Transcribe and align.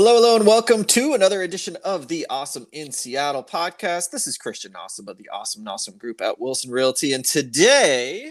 Hello, 0.00 0.14
hello, 0.14 0.36
and 0.36 0.46
welcome 0.46 0.84
to 0.84 1.14
another 1.14 1.42
edition 1.42 1.76
of 1.82 2.06
the 2.06 2.24
Awesome 2.30 2.68
in 2.70 2.92
Seattle 2.92 3.42
podcast. 3.42 4.12
This 4.12 4.28
is 4.28 4.38
Christian 4.38 4.76
Awesome 4.76 5.08
of 5.08 5.18
the 5.18 5.28
Awesome 5.28 5.62
and 5.62 5.68
Awesome 5.68 5.96
Group 5.96 6.20
at 6.20 6.38
Wilson 6.38 6.70
Realty, 6.70 7.14
and 7.14 7.24
today 7.24 8.30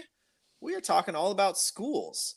we 0.62 0.74
are 0.74 0.80
talking 0.80 1.14
all 1.14 1.30
about 1.30 1.58
schools. 1.58 2.36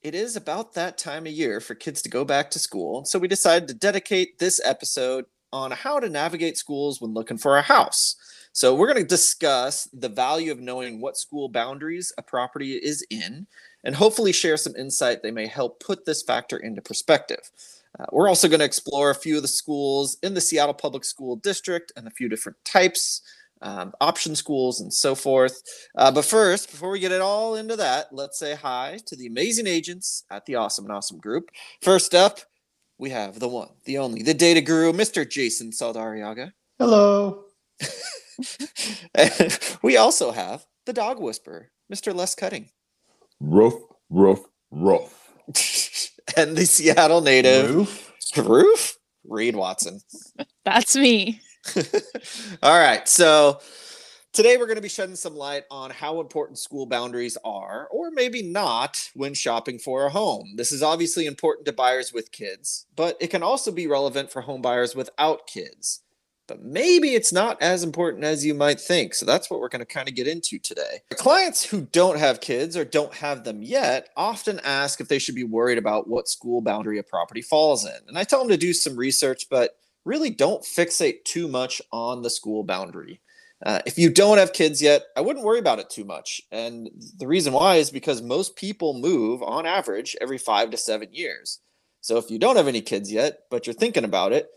It 0.00 0.14
is 0.14 0.34
about 0.34 0.72
that 0.72 0.96
time 0.96 1.26
of 1.26 1.32
year 1.32 1.60
for 1.60 1.74
kids 1.74 2.00
to 2.00 2.08
go 2.08 2.24
back 2.24 2.50
to 2.52 2.58
school, 2.58 3.04
so 3.04 3.18
we 3.18 3.28
decided 3.28 3.68
to 3.68 3.74
dedicate 3.74 4.38
this 4.38 4.62
episode 4.64 5.26
on 5.52 5.72
how 5.72 6.00
to 6.00 6.08
navigate 6.08 6.56
schools 6.56 7.02
when 7.02 7.12
looking 7.12 7.36
for 7.36 7.58
a 7.58 7.62
house. 7.62 8.16
So 8.52 8.74
we're 8.74 8.90
going 8.90 9.02
to 9.02 9.06
discuss 9.06 9.90
the 9.92 10.08
value 10.08 10.52
of 10.52 10.58
knowing 10.58 11.02
what 11.02 11.18
school 11.18 11.50
boundaries 11.50 12.14
a 12.16 12.22
property 12.22 12.76
is 12.76 13.04
in, 13.10 13.46
and 13.84 13.94
hopefully 13.94 14.32
share 14.32 14.56
some 14.56 14.74
insight 14.74 15.22
that 15.22 15.34
may 15.34 15.48
help 15.48 15.80
put 15.80 16.06
this 16.06 16.22
factor 16.22 16.56
into 16.56 16.80
perspective. 16.80 17.50
Uh, 18.00 18.06
we're 18.12 18.28
also 18.28 18.48
going 18.48 18.60
to 18.60 18.64
explore 18.64 19.10
a 19.10 19.14
few 19.14 19.36
of 19.36 19.42
the 19.42 19.48
schools 19.48 20.16
in 20.22 20.32
the 20.32 20.40
Seattle 20.40 20.74
Public 20.74 21.04
School 21.04 21.36
District 21.36 21.92
and 21.96 22.06
a 22.06 22.10
few 22.10 22.28
different 22.28 22.56
types, 22.64 23.20
um, 23.60 23.92
option 24.00 24.34
schools, 24.34 24.80
and 24.80 24.92
so 24.92 25.14
forth. 25.14 25.62
Uh, 25.96 26.10
but 26.10 26.24
first, 26.24 26.70
before 26.70 26.90
we 26.90 26.98
get 26.98 27.12
it 27.12 27.20
all 27.20 27.56
into 27.56 27.76
that, 27.76 28.06
let's 28.12 28.38
say 28.38 28.54
hi 28.54 28.98
to 29.06 29.16
the 29.16 29.26
amazing 29.26 29.66
agents 29.66 30.24
at 30.30 30.46
the 30.46 30.54
Awesome 30.54 30.86
and 30.86 30.94
Awesome 30.94 31.18
Group. 31.18 31.50
First 31.82 32.14
up, 32.14 32.40
we 32.96 33.10
have 33.10 33.38
the 33.38 33.48
one, 33.48 33.68
the 33.84 33.98
only, 33.98 34.22
the 34.22 34.34
data 34.34 34.62
guru, 34.62 34.92
Mr. 34.92 35.28
Jason 35.28 35.70
Saldariaga. 35.70 36.52
Hello. 36.78 37.44
we 39.82 39.98
also 39.98 40.32
have 40.32 40.64
the 40.86 40.92
dog 40.94 41.20
whisperer, 41.20 41.70
Mr. 41.92 42.14
Les 42.14 42.34
Cutting. 42.34 42.70
Roof, 43.40 43.74
roof, 44.08 44.40
roof. 44.70 45.34
and 46.36 46.56
the 46.56 46.66
Seattle 46.66 47.20
native 47.20 47.74
Roof. 47.74 48.12
Roof 48.36 48.98
Reed 49.24 49.56
Watson. 49.56 50.00
That's 50.64 50.96
me. 50.96 51.40
All 52.62 52.78
right, 52.78 53.06
so 53.08 53.60
today 54.32 54.56
we're 54.56 54.66
going 54.66 54.76
to 54.76 54.82
be 54.82 54.88
shedding 54.88 55.16
some 55.16 55.36
light 55.36 55.64
on 55.70 55.90
how 55.90 56.20
important 56.20 56.58
school 56.58 56.86
boundaries 56.86 57.36
are, 57.44 57.88
or 57.90 58.10
maybe 58.10 58.42
not, 58.42 59.10
when 59.14 59.34
shopping 59.34 59.78
for 59.78 60.06
a 60.06 60.10
home. 60.10 60.54
This 60.56 60.72
is 60.72 60.82
obviously 60.82 61.26
important 61.26 61.66
to 61.66 61.72
buyers 61.72 62.12
with 62.12 62.32
kids, 62.32 62.86
but 62.96 63.16
it 63.20 63.28
can 63.28 63.42
also 63.42 63.70
be 63.70 63.86
relevant 63.86 64.30
for 64.30 64.40
home 64.40 64.62
buyers 64.62 64.94
without 64.94 65.46
kids 65.46 66.02
but 66.50 66.64
maybe 66.64 67.14
it's 67.14 67.32
not 67.32 67.62
as 67.62 67.84
important 67.84 68.24
as 68.24 68.44
you 68.44 68.54
might 68.54 68.80
think. 68.80 69.14
So 69.14 69.24
that's 69.24 69.48
what 69.48 69.60
we're 69.60 69.68
going 69.68 69.86
to 69.86 69.86
kind 69.86 70.08
of 70.08 70.16
get 70.16 70.26
into 70.26 70.58
today. 70.58 71.00
Clients 71.14 71.64
who 71.64 71.82
don't 71.92 72.18
have 72.18 72.40
kids 72.40 72.76
or 72.76 72.84
don't 72.84 73.14
have 73.14 73.44
them 73.44 73.62
yet 73.62 74.08
often 74.16 74.60
ask 74.64 75.00
if 75.00 75.06
they 75.06 75.20
should 75.20 75.36
be 75.36 75.44
worried 75.44 75.78
about 75.78 76.08
what 76.08 76.28
school 76.28 76.60
boundary 76.60 76.98
a 76.98 77.04
property 77.04 77.40
falls 77.40 77.86
in. 77.86 77.94
And 78.08 78.18
I 78.18 78.24
tell 78.24 78.40
them 78.40 78.48
to 78.48 78.56
do 78.56 78.72
some 78.72 78.96
research, 78.96 79.48
but 79.48 79.76
really 80.04 80.28
don't 80.28 80.64
fixate 80.64 81.22
too 81.22 81.46
much 81.46 81.80
on 81.92 82.22
the 82.22 82.30
school 82.30 82.64
boundary. 82.64 83.20
Uh, 83.64 83.78
if 83.86 83.96
you 83.96 84.10
don't 84.10 84.38
have 84.38 84.52
kids 84.52 84.82
yet, 84.82 85.04
I 85.16 85.20
wouldn't 85.20 85.44
worry 85.44 85.60
about 85.60 85.78
it 85.78 85.88
too 85.88 86.04
much. 86.04 86.42
And 86.50 86.90
the 87.16 87.28
reason 87.28 87.52
why 87.52 87.76
is 87.76 87.92
because 87.92 88.22
most 88.22 88.56
people 88.56 88.98
move 88.98 89.40
on 89.44 89.66
average 89.66 90.16
every 90.20 90.38
five 90.38 90.70
to 90.70 90.76
seven 90.76 91.10
years. 91.12 91.60
So 92.00 92.16
if 92.16 92.28
you 92.28 92.40
don't 92.40 92.56
have 92.56 92.66
any 92.66 92.80
kids 92.80 93.12
yet, 93.12 93.44
but 93.50 93.68
you're 93.68 93.74
thinking 93.74 94.04
about 94.04 94.32
it, 94.32 94.50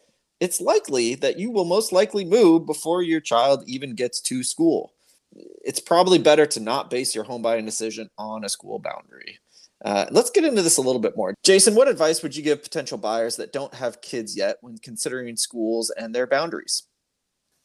it's 0.44 0.60
likely 0.60 1.16
that 1.16 1.40
you 1.40 1.50
will 1.50 1.64
most 1.64 1.94
likely 1.94 2.26
move 2.26 2.66
before 2.66 3.02
your 3.02 3.22
child 3.22 3.64
even 3.66 3.96
gets 3.96 4.20
to 4.20 4.44
school. 4.44 4.92
It's 5.64 5.80
probably 5.80 6.20
better 6.20 6.46
to 6.48 6.60
not 6.60 6.90
base 6.90 7.16
your 7.16 7.24
home 7.24 7.42
buying 7.42 7.64
decision 7.64 8.10
on 8.18 8.44
a 8.44 8.50
school 8.50 8.78
boundary. 8.78 9.40
Uh, 9.86 10.06
let's 10.12 10.30
get 10.30 10.44
into 10.44 10.62
this 10.62 10.76
a 10.76 10.82
little 10.82 11.00
bit 11.00 11.16
more. 11.16 11.34
Jason, 11.44 11.76
what 11.76 11.88
advice 11.88 12.22
would 12.22 12.36
you 12.36 12.44
give 12.44 12.62
potential 12.62 12.98
buyers 12.98 13.38
that 13.38 13.54
don't 13.54 13.74
have 13.74 14.02
kids 14.02 14.36
yet 14.36 14.58
when 14.60 14.78
considering 14.80 15.38
schools 15.38 15.90
and 15.92 16.14
their 16.14 16.28
boundaries? 16.28 16.84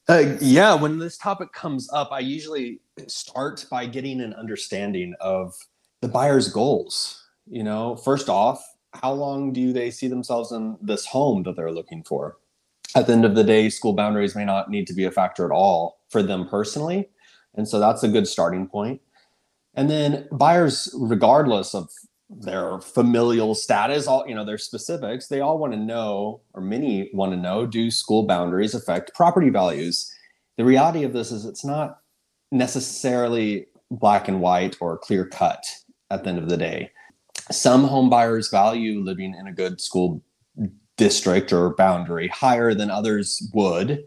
Uh, 0.08 0.36
yeah, 0.40 0.72
when 0.72 1.00
this 1.00 1.18
topic 1.18 1.52
comes 1.52 1.92
up, 1.92 2.12
I 2.12 2.20
usually 2.20 2.80
start 3.08 3.66
by 3.68 3.86
getting 3.86 4.20
an 4.20 4.34
understanding 4.34 5.14
of 5.20 5.52
the 6.00 6.08
buyer's 6.08 6.46
goals. 6.46 7.26
You 7.48 7.64
know, 7.64 7.96
first 7.96 8.28
off, 8.28 8.64
how 8.94 9.12
long 9.12 9.52
do 9.52 9.72
they 9.72 9.90
see 9.90 10.06
themselves 10.06 10.52
in 10.52 10.76
this 10.80 11.06
home 11.06 11.42
that 11.42 11.56
they're 11.56 11.72
looking 11.72 12.04
for? 12.04 12.36
At 12.94 13.06
the 13.06 13.12
end 13.12 13.24
of 13.24 13.34
the 13.34 13.44
day, 13.44 13.68
school 13.68 13.92
boundaries 13.92 14.34
may 14.34 14.44
not 14.44 14.70
need 14.70 14.86
to 14.86 14.94
be 14.94 15.04
a 15.04 15.10
factor 15.10 15.44
at 15.44 15.50
all 15.50 16.00
for 16.08 16.22
them 16.22 16.48
personally. 16.48 17.08
And 17.54 17.68
so 17.68 17.78
that's 17.78 18.02
a 18.02 18.08
good 18.08 18.26
starting 18.26 18.66
point. 18.66 19.00
And 19.74 19.90
then 19.90 20.26
buyers, 20.32 20.94
regardless 20.98 21.74
of 21.74 21.90
their 22.30 22.80
familial 22.80 23.54
status, 23.54 24.06
all 24.06 24.24
you 24.26 24.34
know, 24.34 24.44
their 24.44 24.58
specifics, 24.58 25.28
they 25.28 25.40
all 25.40 25.58
want 25.58 25.72
to 25.72 25.78
know, 25.78 26.40
or 26.54 26.60
many 26.60 27.10
want 27.12 27.32
to 27.32 27.38
know, 27.38 27.66
do 27.66 27.90
school 27.90 28.26
boundaries 28.26 28.74
affect 28.74 29.14
property 29.14 29.50
values? 29.50 30.12
The 30.56 30.64
reality 30.64 31.04
of 31.04 31.12
this 31.12 31.30
is 31.30 31.44
it's 31.44 31.64
not 31.64 32.00
necessarily 32.50 33.66
black 33.90 34.28
and 34.28 34.40
white 34.40 34.76
or 34.80 34.98
clear 34.98 35.26
cut 35.26 35.64
at 36.10 36.24
the 36.24 36.30
end 36.30 36.38
of 36.38 36.48
the 36.48 36.56
day. 36.56 36.90
Some 37.50 37.84
home 37.84 38.10
buyers 38.10 38.50
value 38.50 39.00
living 39.00 39.34
in 39.38 39.46
a 39.46 39.52
good 39.52 39.80
school 39.80 40.22
district 40.98 41.52
or 41.52 41.74
boundary 41.74 42.28
higher 42.28 42.74
than 42.74 42.90
others 42.90 43.48
would, 43.54 44.04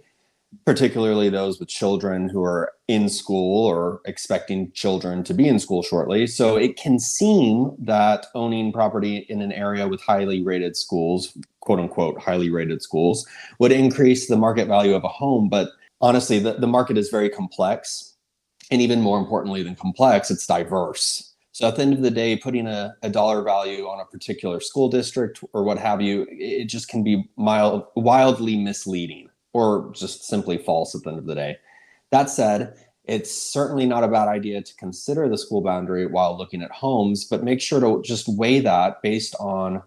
particularly 0.65 1.29
those 1.29 1.59
with 1.59 1.69
children 1.69 2.29
who 2.29 2.43
are 2.43 2.73
in 2.87 3.09
school 3.09 3.65
or 3.65 4.01
expecting 4.05 4.71
children 4.73 5.23
to 5.23 5.33
be 5.33 5.47
in 5.47 5.57
school 5.57 5.81
shortly. 5.81 6.27
So 6.27 6.57
it 6.57 6.77
can 6.77 6.99
seem 6.99 7.73
that 7.79 8.27
owning 8.35 8.71
property 8.71 9.25
in 9.29 9.41
an 9.41 9.53
area 9.53 9.87
with 9.87 10.01
highly 10.01 10.43
rated 10.43 10.75
schools, 10.75 11.35
quote 11.61 11.79
unquote, 11.79 12.19
highly 12.19 12.49
rated 12.49 12.81
schools, 12.81 13.25
would 13.59 13.71
increase 13.71 14.27
the 14.27 14.37
market 14.37 14.67
value 14.67 14.93
of 14.93 15.05
a 15.05 15.07
home. 15.07 15.49
But 15.49 15.69
honestly, 16.01 16.37
the, 16.37 16.53
the 16.53 16.67
market 16.67 16.97
is 16.97 17.09
very 17.09 17.29
complex. 17.29 18.15
And 18.69 18.81
even 18.81 19.01
more 19.01 19.19
importantly 19.19 19.63
than 19.63 19.75
complex, 19.75 20.29
it's 20.29 20.47
diverse. 20.47 21.30
So 21.61 21.67
at 21.67 21.75
the 21.75 21.83
end 21.83 21.93
of 21.93 22.01
the 22.01 22.09
day, 22.09 22.35
putting 22.37 22.65
a, 22.65 22.95
a 23.03 23.09
dollar 23.11 23.43
value 23.43 23.87
on 23.87 23.99
a 23.99 24.05
particular 24.05 24.59
school 24.59 24.89
district 24.89 25.43
or 25.53 25.63
what 25.63 25.77
have 25.77 26.01
you, 26.01 26.25
it 26.27 26.65
just 26.65 26.87
can 26.87 27.03
be 27.03 27.29
mild, 27.35 27.85
wildly 27.95 28.57
misleading 28.57 29.29
or 29.53 29.91
just 29.93 30.23
simply 30.23 30.57
false 30.57 30.95
at 30.95 31.03
the 31.03 31.11
end 31.11 31.19
of 31.19 31.27
the 31.27 31.35
day. 31.35 31.57
That 32.09 32.31
said, 32.31 32.73
it's 33.05 33.31
certainly 33.31 33.85
not 33.85 34.03
a 34.03 34.07
bad 34.07 34.27
idea 34.27 34.63
to 34.63 34.75
consider 34.77 35.29
the 35.29 35.37
school 35.37 35.61
boundary 35.61 36.07
while 36.07 36.35
looking 36.35 36.63
at 36.63 36.71
homes, 36.71 37.25
but 37.25 37.43
make 37.43 37.61
sure 37.61 37.79
to 37.79 38.01
just 38.01 38.27
weigh 38.27 38.59
that 38.61 39.03
based 39.03 39.35
on 39.39 39.83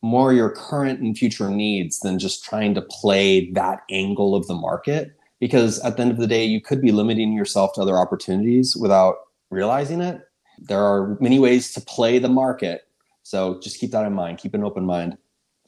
more 0.00 0.32
your 0.32 0.48
current 0.48 1.00
and 1.00 1.18
future 1.18 1.50
needs 1.50 2.00
than 2.00 2.18
just 2.18 2.42
trying 2.42 2.74
to 2.74 2.80
play 2.80 3.50
that 3.50 3.82
angle 3.90 4.34
of 4.34 4.46
the 4.46 4.54
market. 4.54 5.14
Because 5.40 5.78
at 5.80 5.98
the 5.98 6.04
end 6.04 6.12
of 6.12 6.16
the 6.16 6.26
day, 6.26 6.46
you 6.46 6.62
could 6.62 6.80
be 6.80 6.90
limiting 6.90 7.34
yourself 7.34 7.74
to 7.74 7.82
other 7.82 7.98
opportunities 7.98 8.74
without 8.74 9.16
realizing 9.50 10.00
it 10.00 10.22
there 10.68 10.84
are 10.84 11.16
many 11.20 11.38
ways 11.38 11.72
to 11.74 11.80
play 11.80 12.18
the 12.18 12.28
market. 12.28 12.82
So 13.22 13.60
just 13.60 13.78
keep 13.78 13.90
that 13.92 14.06
in 14.06 14.12
mind. 14.12 14.38
Keep 14.38 14.54
an 14.54 14.64
open 14.64 14.84
mind 14.84 15.16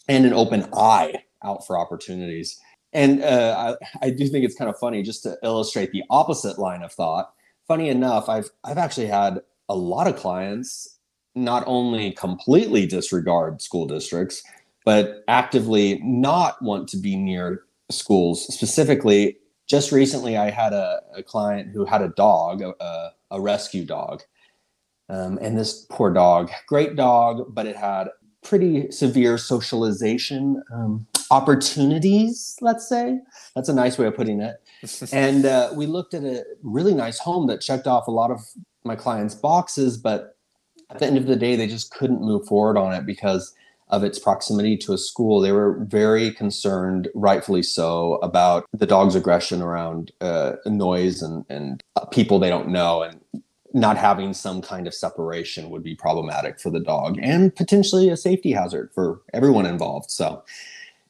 and 0.08 0.26
an 0.26 0.32
open 0.32 0.66
eye 0.72 1.24
out 1.42 1.66
for 1.66 1.78
opportunities. 1.78 2.60
And 2.92 3.22
uh, 3.22 3.76
I, 4.02 4.06
I 4.06 4.10
do 4.10 4.28
think 4.28 4.44
it's 4.44 4.54
kind 4.54 4.70
of 4.70 4.78
funny 4.78 5.02
just 5.02 5.22
to 5.24 5.36
illustrate 5.42 5.92
the 5.92 6.04
opposite 6.10 6.58
line 6.58 6.82
of 6.82 6.92
thought. 6.92 7.32
Funny 7.66 7.88
enough, 7.88 8.28
I've 8.28 8.50
I've 8.62 8.78
actually 8.78 9.06
had 9.06 9.40
a 9.68 9.74
lot 9.74 10.06
of 10.06 10.16
clients 10.16 10.98
not 11.34 11.64
only 11.66 12.12
completely 12.12 12.86
disregard 12.86 13.60
school 13.60 13.86
districts, 13.86 14.42
but 14.84 15.24
actively 15.26 16.00
not 16.04 16.60
want 16.62 16.88
to 16.90 16.96
be 16.96 17.16
near 17.16 17.64
schools. 17.90 18.46
Specifically, 18.54 19.38
just 19.66 19.90
recently, 19.90 20.36
I 20.36 20.50
had 20.50 20.72
a, 20.72 21.00
a 21.16 21.22
client 21.22 21.72
who 21.72 21.84
had 21.84 22.02
a 22.02 22.08
dog, 22.08 22.62
a, 22.62 23.10
a 23.30 23.40
rescue 23.40 23.84
dog, 23.84 24.22
um, 25.08 25.38
and 25.40 25.58
this 25.58 25.86
poor 25.90 26.12
dog, 26.12 26.50
great 26.66 26.96
dog, 26.96 27.54
but 27.54 27.66
it 27.66 27.76
had 27.76 28.08
pretty 28.42 28.90
severe 28.90 29.38
socialization 29.38 30.62
um, 30.72 31.06
opportunities, 31.30 32.56
let's 32.60 32.88
say. 32.88 33.18
That's 33.54 33.68
a 33.68 33.74
nice 33.74 33.98
way 33.98 34.06
of 34.06 34.14
putting 34.14 34.40
it. 34.40 34.56
and 35.12 35.46
uh, 35.46 35.72
we 35.74 35.86
looked 35.86 36.14
at 36.14 36.24
a 36.24 36.44
really 36.62 36.94
nice 36.94 37.18
home 37.18 37.46
that 37.48 37.60
checked 37.60 37.86
off 37.86 38.06
a 38.06 38.10
lot 38.12 38.30
of 38.30 38.40
my 38.84 38.96
clients' 38.96 39.34
boxes, 39.34 39.96
but 39.96 40.36
at 40.90 40.98
the 40.98 41.06
end 41.06 41.16
of 41.16 41.26
the 41.26 41.36
day, 41.36 41.56
they 41.56 41.66
just 41.66 41.90
couldn't 41.90 42.20
move 42.20 42.46
forward 42.46 42.76
on 42.76 42.92
it 42.92 43.06
because 43.06 43.54
of 43.88 44.02
its 44.02 44.18
proximity 44.18 44.76
to 44.78 44.92
a 44.92 44.98
school. 44.98 45.40
They 45.40 45.52
were 45.52 45.78
very 45.84 46.32
concerned, 46.32 47.08
rightfully 47.14 47.62
so, 47.62 48.14
about 48.16 48.66
the 48.72 48.86
dog's 48.86 49.14
aggression 49.14 49.62
around 49.62 50.12
uh, 50.20 50.54
noise 50.66 51.22
and, 51.22 51.44
and 51.48 51.82
people 52.10 52.38
they 52.38 52.48
don't 52.48 52.68
know. 52.68 53.02
And 53.02 53.20
not 53.74 53.98
having 53.98 54.32
some 54.32 54.62
kind 54.62 54.86
of 54.86 54.94
separation 54.94 55.68
would 55.68 55.82
be 55.82 55.96
problematic 55.96 56.60
for 56.60 56.70
the 56.70 56.80
dog 56.80 57.18
and 57.20 57.54
potentially 57.54 58.08
a 58.08 58.16
safety 58.16 58.52
hazard 58.52 58.90
for 58.94 59.22
everyone 59.34 59.66
involved. 59.66 60.10
So 60.10 60.44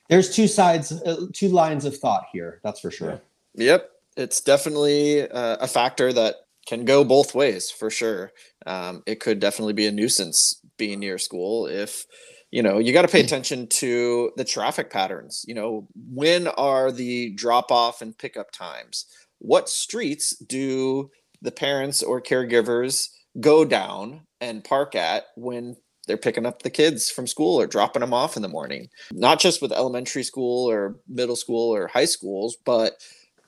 there's 0.08 0.34
two 0.34 0.48
sides, 0.48 0.90
uh, 0.90 1.26
two 1.34 1.48
lines 1.48 1.84
of 1.84 1.96
thought 1.96 2.24
here. 2.32 2.60
That's 2.64 2.80
for 2.80 2.90
sure. 2.90 3.20
Yep. 3.54 3.90
It's 4.16 4.40
definitely 4.40 5.28
uh, 5.28 5.58
a 5.60 5.68
factor 5.68 6.12
that 6.14 6.36
can 6.66 6.86
go 6.86 7.04
both 7.04 7.34
ways 7.34 7.70
for 7.70 7.90
sure. 7.90 8.32
Um, 8.64 9.02
it 9.06 9.20
could 9.20 9.40
definitely 9.40 9.74
be 9.74 9.86
a 9.86 9.92
nuisance 9.92 10.60
being 10.78 11.00
near 11.00 11.18
school 11.18 11.66
if 11.66 12.06
you 12.50 12.62
know 12.62 12.78
you 12.78 12.92
got 12.92 13.02
to 13.02 13.08
pay 13.08 13.20
attention 13.20 13.66
to 13.66 14.32
the 14.36 14.44
traffic 14.44 14.90
patterns 14.90 15.44
you 15.46 15.54
know 15.54 15.86
when 15.94 16.48
are 16.48 16.90
the 16.90 17.30
drop 17.30 17.70
off 17.70 18.02
and 18.02 18.16
pickup 18.18 18.50
times 18.50 19.06
what 19.38 19.68
streets 19.68 20.36
do 20.36 21.10
the 21.44 21.52
parents 21.52 22.02
or 22.02 22.20
caregivers 22.20 23.10
go 23.38 23.64
down 23.64 24.22
and 24.40 24.64
park 24.64 24.94
at 24.94 25.26
when 25.36 25.76
they're 26.06 26.16
picking 26.16 26.46
up 26.46 26.62
the 26.62 26.70
kids 26.70 27.10
from 27.10 27.26
school 27.26 27.60
or 27.60 27.66
dropping 27.66 28.00
them 28.00 28.14
off 28.14 28.36
in 28.36 28.42
the 28.42 28.48
morning. 28.48 28.88
Not 29.12 29.40
just 29.40 29.62
with 29.62 29.72
elementary 29.72 30.22
school 30.22 30.68
or 30.68 30.96
middle 31.06 31.36
school 31.36 31.74
or 31.74 31.86
high 31.86 32.04
schools 32.06 32.56
but 32.64 32.94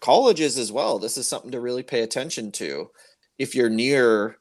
colleges 0.01 0.59
as 0.59 0.71
well. 0.71 0.99
This 0.99 1.17
is 1.17 1.27
something 1.27 1.51
to 1.51 1.61
really 1.61 1.83
pay 1.83 2.03
attention 2.03 2.53
to. 2.53 2.91
If 3.39 3.55
you're 3.55 3.71
near 3.71 4.37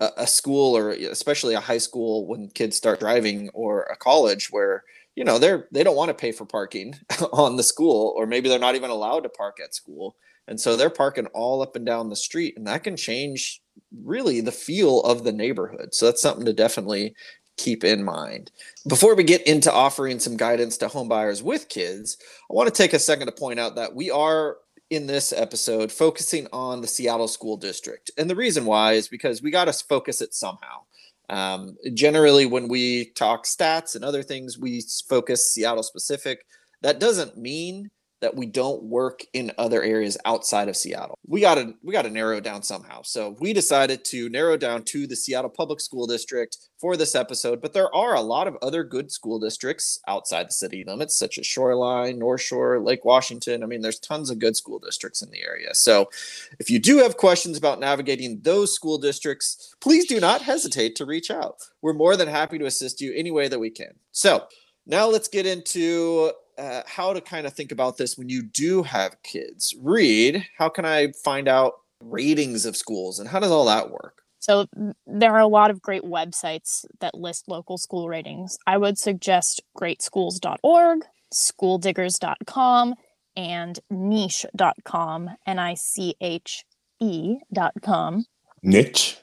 a, 0.00 0.10
a 0.18 0.26
school 0.26 0.76
or 0.76 0.90
especially 0.90 1.54
a 1.54 1.60
high 1.60 1.78
school 1.78 2.26
when 2.26 2.48
kids 2.48 2.76
start 2.76 3.00
driving 3.00 3.50
or 3.50 3.82
a 3.84 3.96
college 3.96 4.50
where 4.50 4.84
you 5.16 5.24
know 5.24 5.38
they're 5.38 5.66
they 5.72 5.82
don't 5.82 5.96
want 5.96 6.08
to 6.10 6.14
pay 6.14 6.30
for 6.30 6.46
parking 6.46 6.94
on 7.32 7.56
the 7.56 7.62
school 7.62 8.14
or 8.16 8.26
maybe 8.26 8.48
they're 8.48 8.58
not 8.58 8.76
even 8.76 8.90
allowed 8.90 9.24
to 9.24 9.28
park 9.28 9.58
at 9.62 9.74
school 9.74 10.16
and 10.50 10.60
so 10.60 10.76
they're 10.76 10.90
parking 10.90 11.26
all 11.28 11.62
up 11.62 11.76
and 11.76 11.86
down 11.86 12.10
the 12.10 12.16
street 12.16 12.54
and 12.56 12.66
that 12.66 12.84
can 12.84 12.96
change 12.96 13.62
really 14.04 14.40
the 14.40 14.52
feel 14.52 15.00
of 15.02 15.24
the 15.24 15.32
neighborhood 15.32 15.94
so 15.94 16.04
that's 16.06 16.20
something 16.20 16.44
to 16.44 16.52
definitely 16.52 17.14
keep 17.56 17.84
in 17.84 18.02
mind 18.04 18.50
before 18.88 19.14
we 19.14 19.24
get 19.24 19.46
into 19.46 19.72
offering 19.72 20.18
some 20.18 20.36
guidance 20.36 20.76
to 20.76 20.86
homebuyers 20.86 21.42
with 21.42 21.68
kids 21.68 22.18
i 22.50 22.54
want 22.54 22.66
to 22.68 22.82
take 22.82 22.92
a 22.92 22.98
second 22.98 23.26
to 23.26 23.32
point 23.32 23.58
out 23.58 23.74
that 23.76 23.94
we 23.94 24.10
are 24.10 24.56
in 24.90 25.06
this 25.06 25.32
episode 25.32 25.90
focusing 25.90 26.48
on 26.52 26.80
the 26.80 26.86
Seattle 26.86 27.28
School 27.28 27.56
District. 27.56 28.10
And 28.18 28.28
the 28.28 28.34
reason 28.36 28.64
why 28.64 28.94
is 28.94 29.06
because 29.08 29.40
we 29.40 29.52
got 29.52 29.66
to 29.66 29.72
focus 29.72 30.20
it 30.20 30.34
somehow. 30.34 30.82
Um, 31.28 31.76
generally, 31.94 32.44
when 32.44 32.66
we 32.66 33.10
talk 33.10 33.44
stats 33.44 33.94
and 33.94 34.04
other 34.04 34.24
things, 34.24 34.58
we 34.58 34.82
focus 35.08 35.52
Seattle 35.52 35.84
specific. 35.84 36.44
That 36.82 36.98
doesn't 36.98 37.38
mean 37.38 37.90
that 38.20 38.36
we 38.36 38.46
don't 38.46 38.82
work 38.82 39.20
in 39.32 39.50
other 39.56 39.82
areas 39.82 40.16
outside 40.24 40.68
of 40.68 40.76
Seattle. 40.76 41.18
We 41.26 41.40
got 41.40 41.54
to 41.56 41.74
we 41.82 41.92
got 41.92 42.02
to 42.02 42.10
narrow 42.10 42.40
down 42.40 42.62
somehow. 42.62 43.02
So 43.02 43.36
we 43.40 43.52
decided 43.52 44.04
to 44.06 44.28
narrow 44.28 44.56
down 44.56 44.84
to 44.84 45.06
the 45.06 45.16
Seattle 45.16 45.50
Public 45.50 45.80
School 45.80 46.06
District 46.06 46.56
for 46.78 46.96
this 46.96 47.14
episode, 47.14 47.60
but 47.60 47.72
there 47.72 47.94
are 47.94 48.14
a 48.14 48.20
lot 48.20 48.46
of 48.46 48.56
other 48.62 48.84
good 48.84 49.10
school 49.10 49.38
districts 49.38 50.00
outside 50.08 50.48
the 50.48 50.52
city 50.52 50.84
limits 50.86 51.16
such 51.16 51.38
as 51.38 51.46
Shoreline, 51.46 52.18
North 52.18 52.40
Shore, 52.40 52.80
Lake 52.80 53.04
Washington. 53.04 53.62
I 53.62 53.66
mean, 53.66 53.82
there's 53.82 53.98
tons 53.98 54.30
of 54.30 54.38
good 54.38 54.56
school 54.56 54.78
districts 54.78 55.22
in 55.22 55.30
the 55.30 55.42
area. 55.42 55.74
So 55.74 56.10
if 56.58 56.70
you 56.70 56.78
do 56.78 56.98
have 56.98 57.16
questions 57.16 57.56
about 57.56 57.80
navigating 57.80 58.40
those 58.42 58.74
school 58.74 58.98
districts, 58.98 59.74
please 59.80 60.06
do 60.06 60.20
not 60.20 60.42
hesitate 60.42 60.96
to 60.96 61.06
reach 61.06 61.30
out. 61.30 61.56
We're 61.82 61.92
more 61.94 62.16
than 62.16 62.28
happy 62.28 62.58
to 62.58 62.66
assist 62.66 63.00
you 63.00 63.12
any 63.14 63.30
way 63.30 63.48
that 63.48 63.60
we 63.60 63.70
can. 63.70 63.94
So, 64.12 64.46
now 64.86 65.06
let's 65.06 65.28
get 65.28 65.46
into 65.46 66.32
uh, 66.60 66.82
how 66.86 67.12
to 67.12 67.20
kind 67.20 67.46
of 67.46 67.54
think 67.54 67.72
about 67.72 67.96
this 67.96 68.18
when 68.18 68.28
you 68.28 68.42
do 68.42 68.82
have 68.82 69.16
kids. 69.22 69.74
Reed, 69.80 70.46
how 70.58 70.68
can 70.68 70.84
I 70.84 71.12
find 71.24 71.48
out 71.48 71.74
ratings 72.00 72.66
of 72.66 72.76
schools 72.76 73.18
and 73.18 73.28
how 73.28 73.40
does 73.40 73.50
all 73.50 73.64
that 73.64 73.90
work? 73.90 74.22
So 74.40 74.66
there 75.06 75.34
are 75.34 75.40
a 75.40 75.46
lot 75.46 75.70
of 75.70 75.82
great 75.82 76.02
websites 76.02 76.84
that 77.00 77.14
list 77.14 77.48
local 77.48 77.78
school 77.78 78.08
ratings. 78.08 78.58
I 78.66 78.78
would 78.78 78.98
suggest 78.98 79.62
greatschools.org, 79.76 81.00
schooldiggers.com, 81.32 82.94
and 83.36 83.80
niche.com, 83.90 85.30
N 85.46 85.58
I 85.58 85.74
C 85.74 86.14
H 86.20 86.64
E.com. 87.00 88.24
Niche. 88.62 89.18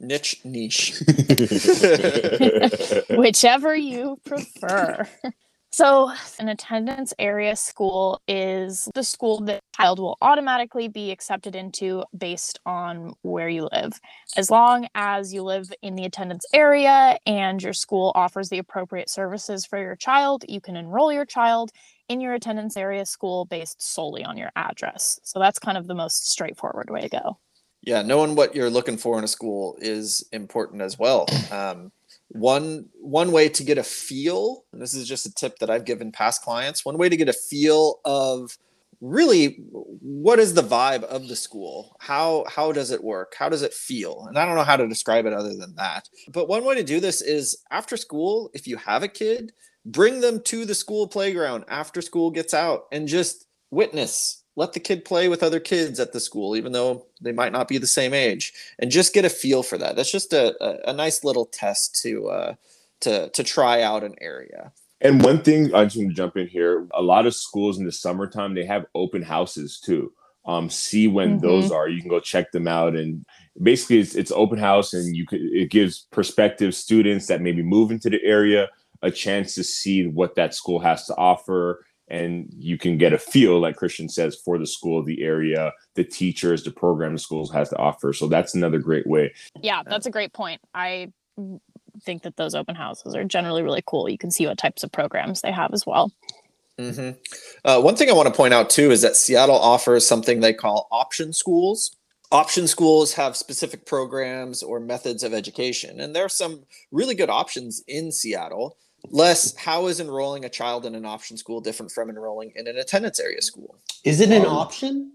Niche, 0.00 0.40
niche. 0.44 0.94
Whichever 3.10 3.74
you 3.74 4.18
prefer. 4.24 5.08
So, 5.74 6.12
an 6.38 6.50
attendance 6.50 7.14
area 7.18 7.56
school 7.56 8.20
is 8.28 8.90
the 8.94 9.02
school 9.02 9.40
that 9.46 9.62
child 9.74 10.00
will 10.00 10.18
automatically 10.20 10.86
be 10.86 11.10
accepted 11.10 11.56
into 11.56 12.04
based 12.14 12.60
on 12.66 13.14
where 13.22 13.48
you 13.48 13.70
live. 13.72 13.98
As 14.36 14.50
long 14.50 14.86
as 14.94 15.32
you 15.32 15.42
live 15.42 15.72
in 15.80 15.94
the 15.94 16.04
attendance 16.04 16.44
area 16.52 17.16
and 17.24 17.62
your 17.62 17.72
school 17.72 18.12
offers 18.14 18.50
the 18.50 18.58
appropriate 18.58 19.08
services 19.08 19.64
for 19.64 19.78
your 19.78 19.96
child, 19.96 20.44
you 20.46 20.60
can 20.60 20.76
enroll 20.76 21.10
your 21.10 21.24
child 21.24 21.70
in 22.06 22.20
your 22.20 22.34
attendance 22.34 22.76
area 22.76 23.06
school 23.06 23.46
based 23.46 23.80
solely 23.80 24.24
on 24.24 24.36
your 24.36 24.50
address. 24.54 25.20
So, 25.22 25.38
that's 25.38 25.58
kind 25.58 25.78
of 25.78 25.86
the 25.86 25.94
most 25.94 26.30
straightforward 26.30 26.90
way 26.90 27.00
to 27.00 27.08
go. 27.08 27.38
Yeah, 27.80 28.02
knowing 28.02 28.34
what 28.34 28.54
you're 28.54 28.68
looking 28.68 28.98
for 28.98 29.16
in 29.16 29.24
a 29.24 29.28
school 29.28 29.78
is 29.80 30.22
important 30.32 30.82
as 30.82 30.98
well. 30.98 31.26
Um, 31.50 31.92
one 32.34 32.86
one 33.00 33.30
way 33.30 33.48
to 33.48 33.62
get 33.62 33.78
a 33.78 33.82
feel 33.82 34.64
and 34.72 34.80
this 34.80 34.94
is 34.94 35.06
just 35.06 35.26
a 35.26 35.34
tip 35.34 35.58
that 35.58 35.68
i've 35.68 35.84
given 35.84 36.10
past 36.10 36.42
clients 36.42 36.84
one 36.84 36.96
way 36.96 37.08
to 37.08 37.16
get 37.16 37.28
a 37.28 37.32
feel 37.32 38.00
of 38.04 38.56
really 39.02 39.58
what 40.00 40.38
is 40.38 40.54
the 40.54 40.62
vibe 40.62 41.02
of 41.04 41.28
the 41.28 41.36
school? 41.36 41.96
How 42.00 42.44
how 42.48 42.72
does 42.72 42.90
it 42.90 43.02
work? 43.02 43.34
How 43.36 43.48
does 43.48 43.62
it 43.62 43.74
feel? 43.74 44.24
And 44.28 44.38
i 44.38 44.46
don't 44.46 44.54
know 44.54 44.62
how 44.62 44.76
to 44.76 44.88
describe 44.88 45.26
it 45.26 45.32
other 45.32 45.54
than 45.54 45.74
that. 45.74 46.08
But 46.32 46.48
one 46.48 46.64
way 46.64 46.76
to 46.76 46.84
do 46.84 47.00
this 47.00 47.20
is 47.20 47.58
after 47.70 47.96
school 47.96 48.50
if 48.54 48.66
you 48.66 48.76
have 48.78 49.02
a 49.02 49.08
kid 49.08 49.52
bring 49.84 50.20
them 50.20 50.40
to 50.44 50.64
the 50.64 50.74
school 50.74 51.08
playground 51.08 51.64
after 51.68 52.00
school 52.00 52.30
gets 52.30 52.54
out 52.54 52.84
and 52.92 53.08
just 53.08 53.46
witness 53.72 54.41
let 54.56 54.72
the 54.72 54.80
kid 54.80 55.04
play 55.04 55.28
with 55.28 55.42
other 55.42 55.60
kids 55.60 55.98
at 55.98 56.12
the 56.12 56.20
school, 56.20 56.56
even 56.56 56.72
though 56.72 57.06
they 57.20 57.32
might 57.32 57.52
not 57.52 57.68
be 57.68 57.78
the 57.78 57.86
same 57.86 58.12
age, 58.12 58.52
and 58.78 58.90
just 58.90 59.14
get 59.14 59.24
a 59.24 59.30
feel 59.30 59.62
for 59.62 59.78
that. 59.78 59.96
That's 59.96 60.12
just 60.12 60.32
a, 60.32 60.54
a, 60.62 60.90
a 60.90 60.92
nice 60.92 61.24
little 61.24 61.46
test 61.46 62.00
to 62.02 62.28
uh, 62.28 62.54
to 63.00 63.30
to 63.30 63.42
try 63.42 63.82
out 63.82 64.04
an 64.04 64.14
area. 64.20 64.72
And 65.00 65.22
one 65.22 65.42
thing 65.42 65.74
I 65.74 65.84
just 65.84 65.96
want 65.96 66.10
to 66.10 66.14
jump 66.14 66.36
in 66.36 66.46
here: 66.46 66.86
a 66.92 67.02
lot 67.02 67.26
of 67.26 67.34
schools 67.34 67.78
in 67.78 67.86
the 67.86 67.92
summertime 67.92 68.54
they 68.54 68.66
have 68.66 68.86
open 68.94 69.22
houses 69.22 69.80
too. 69.80 70.12
Um, 70.44 70.68
see 70.68 71.06
when 71.08 71.38
mm-hmm. 71.38 71.46
those 71.46 71.70
are. 71.70 71.88
You 71.88 72.00
can 72.00 72.10
go 72.10 72.20
check 72.20 72.52
them 72.52 72.68
out, 72.68 72.94
and 72.94 73.24
basically 73.62 74.00
it's, 74.00 74.14
it's 74.14 74.32
open 74.32 74.58
house, 74.58 74.92
and 74.92 75.16
you 75.16 75.26
could 75.26 75.40
it 75.40 75.70
gives 75.70 76.06
prospective 76.10 76.74
students 76.74 77.26
that 77.28 77.40
maybe 77.40 77.62
move 77.62 77.90
into 77.90 78.10
the 78.10 78.22
area 78.22 78.68
a 79.02 79.10
chance 79.10 79.54
to 79.56 79.64
see 79.64 80.06
what 80.06 80.36
that 80.36 80.54
school 80.54 80.78
has 80.78 81.06
to 81.06 81.16
offer 81.16 81.84
and 82.12 82.46
you 82.56 82.78
can 82.78 82.98
get 82.98 83.12
a 83.12 83.18
feel 83.18 83.58
like 83.58 83.74
christian 83.74 84.08
says 84.08 84.36
for 84.44 84.58
the 84.58 84.66
school 84.66 85.02
the 85.02 85.22
area 85.22 85.72
the 85.94 86.04
teachers 86.04 86.62
the 86.62 86.70
program 86.70 87.14
the 87.14 87.18
schools 87.18 87.50
has 87.52 87.68
to 87.70 87.76
offer. 87.76 88.12
So 88.12 88.28
that's 88.28 88.54
another 88.54 88.78
great 88.78 89.06
way. 89.06 89.32
Yeah 89.60 89.82
that's 89.84 90.06
a 90.06 90.10
great 90.10 90.32
point. 90.32 90.60
I 90.74 91.12
think 92.02 92.22
that 92.22 92.36
those 92.36 92.54
open 92.54 92.74
houses 92.74 93.14
are 93.14 93.24
generally 93.24 93.62
really 93.62 93.82
cool. 93.86 94.08
You 94.08 94.18
can 94.18 94.30
see 94.30 94.46
what 94.46 94.58
types 94.58 94.82
of 94.82 94.92
programs 94.92 95.40
they 95.40 95.52
have 95.52 95.72
as 95.72 95.86
well. 95.86 96.12
Mm-hmm. 96.78 97.10
uh, 97.66 97.80
one 97.82 97.96
thing 97.96 98.08
i 98.08 98.14
want 98.14 98.28
to 98.28 98.34
point 98.34 98.54
out 98.54 98.70
too 98.70 98.90
is 98.90 99.02
that 99.02 99.14
seattle 99.14 99.58
offers 99.58 100.06
something 100.06 100.40
they 100.40 100.54
call 100.54 100.88
option 100.90 101.32
schools. 101.34 101.94
Option 102.32 102.66
schools 102.66 103.12
have 103.12 103.36
specific 103.36 103.84
programs 103.84 104.62
or 104.62 104.80
methods 104.80 105.22
of 105.22 105.34
education 105.34 106.00
and 106.00 106.16
there 106.16 106.24
are 106.24 106.30
some 106.30 106.64
really 106.90 107.14
good 107.14 107.28
options 107.28 107.82
in 107.86 108.10
seattle 108.10 108.78
Les, 109.10 109.54
how 109.56 109.86
is 109.86 110.00
enrolling 110.00 110.44
a 110.44 110.48
child 110.48 110.86
in 110.86 110.94
an 110.94 111.04
option 111.04 111.36
school 111.36 111.60
different 111.60 111.90
from 111.90 112.08
enrolling 112.08 112.52
in 112.54 112.66
an 112.66 112.76
attendance 112.76 113.18
area 113.20 113.42
school? 113.42 113.78
Is 114.04 114.20
it 114.20 114.30
an 114.30 114.46
um, 114.46 114.52
option? 114.52 115.12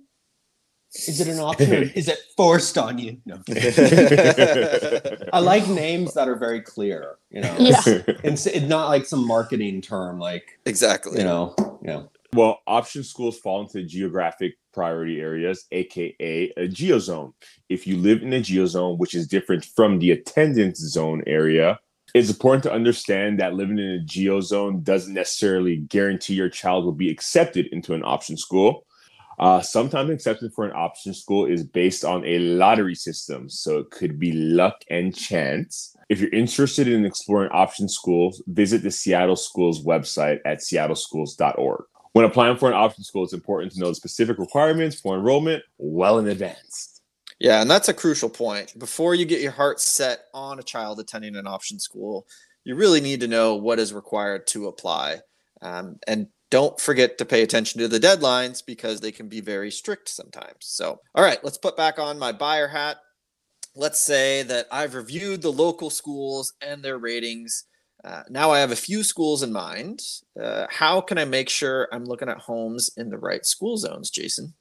Is 0.93 1.19
it 1.19 1.27
an 1.27 1.39
option 1.39 1.73
or 1.73 1.81
is 1.95 2.07
it 2.07 2.17
forced 2.35 2.77
on 2.77 2.97
you? 2.97 3.17
No. 3.25 3.41
I 5.33 5.39
like 5.39 5.67
names 5.67 6.13
that 6.13 6.27
are 6.27 6.35
very 6.35 6.61
clear, 6.61 7.15
you 7.29 7.41
know. 7.41 7.55
Yeah. 7.59 8.01
And 8.23 8.69
not 8.69 8.87
like 8.87 9.05
some 9.05 9.25
marketing 9.25 9.81
term 9.81 10.19
like 10.19 10.59
Exactly. 10.65 11.19
You 11.19 11.25
know, 11.25 11.55
you 11.81 11.87
know. 11.87 12.09
Well, 12.33 12.59
option 12.67 13.03
schools 13.03 13.37
fall 13.37 13.61
into 13.61 13.83
geographic 13.83 14.55
priority 14.73 15.21
areas, 15.21 15.65
aka 15.71 16.53
a 16.57 16.67
geozone. 16.67 17.33
If 17.69 17.87
you 17.87 17.97
live 17.97 18.21
in 18.21 18.33
a 18.33 18.39
geozone, 18.39 18.97
which 18.97 19.13
is 19.15 19.27
different 19.27 19.65
from 19.65 19.99
the 19.99 20.11
attendance 20.11 20.79
zone 20.79 21.23
area, 21.25 21.79
it's 22.17 22.29
important 22.29 22.63
to 22.63 22.73
understand 22.73 23.39
that 23.39 23.53
living 23.53 23.77
in 23.79 23.89
a 23.89 23.99
geo 23.99 24.41
zone 24.41 24.81
doesn't 24.81 25.13
necessarily 25.13 25.77
guarantee 25.77 26.33
your 26.33 26.49
child 26.49 26.85
will 26.85 26.91
be 26.91 27.09
accepted 27.09 27.67
into 27.67 27.93
an 27.93 28.03
option 28.03 28.37
school. 28.37 28.85
Uh, 29.39 29.61
sometimes 29.61 30.09
acceptance 30.09 30.53
for 30.55 30.65
an 30.65 30.75
option 30.75 31.13
school 31.13 31.45
is 31.45 31.63
based 31.63 32.03
on 32.03 32.25
a 32.25 32.39
lottery 32.39 32.95
system, 32.95 33.47
so 33.47 33.77
it 33.77 33.91
could 33.91 34.19
be 34.19 34.31
luck 34.31 34.81
and 34.89 35.15
chance. 35.15 35.95
If 36.09 36.19
you're 36.19 36.31
interested 36.31 36.87
in 36.87 37.05
exploring 37.05 37.51
option 37.51 37.87
schools, 37.87 38.41
visit 38.47 38.81
the 38.81 38.89
Seattle 38.89 39.35
Schools 39.35 39.85
website 39.85 40.39
at 40.45 40.59
seattleschools.org. 40.59 41.83
When 42.13 42.25
applying 42.25 42.57
for 42.57 42.69
an 42.69 42.73
option 42.73 43.03
school, 43.03 43.25
it's 43.25 43.33
important 43.33 43.73
to 43.73 43.79
know 43.79 43.89
the 43.89 43.95
specific 43.95 44.39
requirements 44.39 44.99
for 44.99 45.15
enrollment 45.15 45.61
well 45.77 46.17
in 46.17 46.27
advance. 46.27 46.96
Yeah, 47.39 47.61
and 47.61 47.69
that's 47.69 47.89
a 47.89 47.93
crucial 47.93 48.29
point. 48.29 48.77
Before 48.79 49.13
you 49.13 49.25
get 49.25 49.41
your 49.41 49.51
heart 49.51 49.79
set 49.79 50.25
on 50.33 50.59
a 50.59 50.63
child 50.63 50.99
attending 50.99 51.35
an 51.35 51.47
option 51.47 51.79
school, 51.79 52.25
you 52.63 52.75
really 52.75 53.01
need 53.01 53.19
to 53.21 53.27
know 53.27 53.55
what 53.55 53.79
is 53.79 53.93
required 53.93 54.47
to 54.47 54.67
apply. 54.67 55.19
Um, 55.61 55.99
and 56.07 56.27
don't 56.49 56.79
forget 56.79 57.17
to 57.17 57.25
pay 57.25 57.43
attention 57.43 57.79
to 57.81 57.87
the 57.87 57.99
deadlines 57.99 58.63
because 58.65 59.01
they 59.01 59.11
can 59.11 59.27
be 59.27 59.41
very 59.41 59.69
strict 59.69 60.09
sometimes. 60.09 60.57
So, 60.61 60.99
all 61.13 61.23
right, 61.23 61.43
let's 61.43 61.57
put 61.57 61.77
back 61.77 61.99
on 61.99 62.17
my 62.17 62.31
buyer 62.31 62.69
hat. 62.69 62.97
Let's 63.75 64.01
say 64.01 64.43
that 64.43 64.67
I've 64.71 64.95
reviewed 64.95 65.41
the 65.41 65.51
local 65.51 65.89
schools 65.89 66.53
and 66.61 66.81
their 66.81 66.97
ratings. 66.97 67.65
Uh, 68.03 68.23
now 68.29 68.51
I 68.51 68.59
have 68.59 68.71
a 68.71 68.75
few 68.75 69.03
schools 69.03 69.43
in 69.43 69.51
mind. 69.51 69.99
Uh, 70.41 70.65
how 70.69 71.01
can 71.01 71.17
I 71.17 71.25
make 71.25 71.49
sure 71.49 71.87
I'm 71.91 72.05
looking 72.05 72.29
at 72.29 72.39
homes 72.39 72.89
in 72.97 73.09
the 73.09 73.17
right 73.17 73.45
school 73.45 73.77
zones, 73.77 74.09
Jason? 74.09 74.53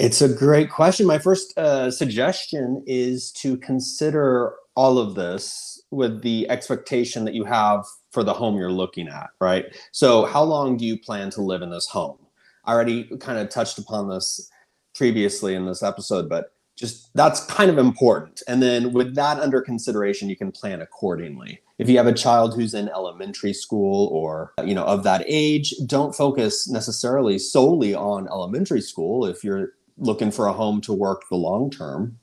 It's 0.00 0.22
a 0.22 0.30
great 0.30 0.70
question. 0.70 1.06
My 1.06 1.18
first 1.18 1.52
uh, 1.58 1.90
suggestion 1.90 2.82
is 2.86 3.30
to 3.32 3.58
consider 3.58 4.54
all 4.74 4.96
of 4.96 5.14
this 5.14 5.78
with 5.90 6.22
the 6.22 6.48
expectation 6.48 7.26
that 7.26 7.34
you 7.34 7.44
have 7.44 7.84
for 8.10 8.24
the 8.24 8.32
home 8.32 8.56
you're 8.56 8.72
looking 8.72 9.08
at, 9.08 9.28
right? 9.42 9.66
So, 9.92 10.24
how 10.24 10.42
long 10.42 10.78
do 10.78 10.86
you 10.86 10.98
plan 10.98 11.28
to 11.32 11.42
live 11.42 11.60
in 11.60 11.68
this 11.68 11.86
home? 11.86 12.16
I 12.64 12.72
already 12.72 13.14
kind 13.18 13.38
of 13.38 13.50
touched 13.50 13.76
upon 13.76 14.08
this 14.08 14.50
previously 14.94 15.54
in 15.54 15.66
this 15.66 15.82
episode, 15.82 16.30
but 16.30 16.54
just 16.76 17.10
that's 17.14 17.44
kind 17.44 17.70
of 17.70 17.76
important. 17.76 18.42
And 18.48 18.62
then 18.62 18.94
with 18.94 19.14
that 19.16 19.38
under 19.38 19.60
consideration, 19.60 20.30
you 20.30 20.36
can 20.36 20.50
plan 20.50 20.80
accordingly. 20.80 21.60
If 21.76 21.90
you 21.90 21.98
have 21.98 22.06
a 22.06 22.14
child 22.14 22.54
who's 22.54 22.72
in 22.72 22.88
elementary 22.88 23.52
school 23.52 24.08
or 24.08 24.54
you 24.64 24.74
know 24.74 24.84
of 24.84 25.02
that 25.02 25.24
age, 25.26 25.74
don't 25.84 26.14
focus 26.14 26.70
necessarily 26.70 27.38
solely 27.38 27.94
on 27.94 28.28
elementary 28.28 28.80
school. 28.80 29.26
If 29.26 29.44
you're 29.44 29.74
looking 30.00 30.30
for 30.30 30.46
a 30.46 30.52
home 30.52 30.80
to 30.80 30.92
work 30.92 31.22
the 31.28 31.36
long 31.36 31.70
term, 31.70 32.18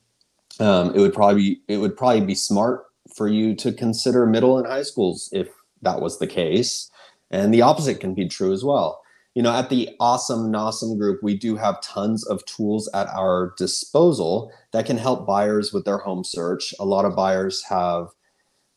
um, 0.59 0.93
it 0.93 0.99
would 0.99 1.13
probably 1.13 1.41
be, 1.41 1.61
it 1.67 1.77
would 1.77 1.95
probably 1.95 2.21
be 2.21 2.35
smart 2.35 2.85
for 3.15 3.27
you 3.27 3.55
to 3.55 3.71
consider 3.71 4.25
middle 4.25 4.57
and 4.57 4.67
high 4.67 4.81
schools 4.81 5.29
if 5.31 5.47
that 5.81 6.01
was 6.01 6.19
the 6.19 6.27
case. 6.27 6.91
And 7.31 7.53
the 7.53 7.61
opposite 7.61 7.99
can 7.99 8.13
be 8.13 8.27
true 8.27 8.51
as 8.51 8.63
well. 8.63 9.01
You 9.35 9.43
know, 9.43 9.53
at 9.53 9.69
the 9.69 9.95
Awesome 9.99 10.51
Nosum 10.51 10.97
group, 10.97 11.21
we 11.21 11.37
do 11.37 11.55
have 11.55 11.79
tons 11.81 12.25
of 12.25 12.43
tools 12.45 12.89
at 12.93 13.07
our 13.09 13.53
disposal 13.57 14.51
that 14.71 14.87
can 14.87 14.97
help 14.97 15.27
buyers 15.27 15.71
with 15.71 15.85
their 15.85 15.99
home 15.99 16.23
search. 16.23 16.73
A 16.79 16.85
lot 16.85 17.05
of 17.05 17.15
buyers 17.15 17.63
have 17.65 18.07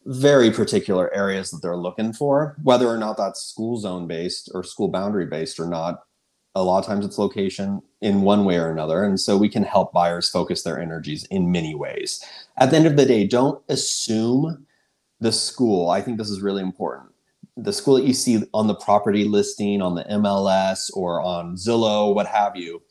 very 0.05 0.51
particular 0.51 1.13
areas 1.15 1.51
that 1.51 1.63
they're 1.63 1.77
looking 1.77 2.13
for, 2.13 2.57
whether 2.63 2.89
or 2.89 2.99
not 2.99 3.17
that's 3.17 3.43
school 3.43 3.79
zone 3.79 4.07
based 4.07 4.51
or 4.53 4.63
school 4.63 4.89
boundary 4.89 5.27
based 5.27 5.59
or 5.59 5.67
not. 5.67 6.03
A 6.55 6.63
lot 6.63 6.79
of 6.79 6.87
times 6.87 7.05
it's 7.05 7.19
location 7.19 7.81
in 8.01 8.23
one 8.23 8.45
way 8.45 8.57
or 8.57 8.71
another. 8.71 9.05
And 9.05 9.21
so 9.21 9.37
we 9.37 9.49
can 9.49 9.63
help 9.63 9.93
buyers 9.93 10.29
focus 10.29 10.63
their 10.63 10.81
energies 10.81 11.25
in 11.27 11.53
many 11.53 11.75
ways. 11.75 12.25
At 12.57 12.71
the 12.71 12.77
end 12.77 12.87
of 12.87 12.97
the 12.97 13.07
day, 13.07 13.27
don't 13.27 13.63
assume 13.69 14.67
the 15.21 15.33
school. 15.33 15.91
I 15.91 16.01
think 16.01 16.19
this 16.19 16.31
is 16.31 16.41
really 16.41 16.63
important. 16.63 17.11
The 17.57 17.73
school 17.73 17.97
that 17.97 18.05
you 18.05 18.15
see 18.15 18.43
on 18.55 18.67
the 18.67 18.75
property 18.75 19.25
listing, 19.25 19.83
on 19.83 19.95
the 19.95 20.05
MLS, 20.05 20.91
or 20.95 21.21
on 21.21 21.57
Zillow, 21.57 22.15
what 22.15 22.27
have 22.27 22.57
you, 22.57 22.83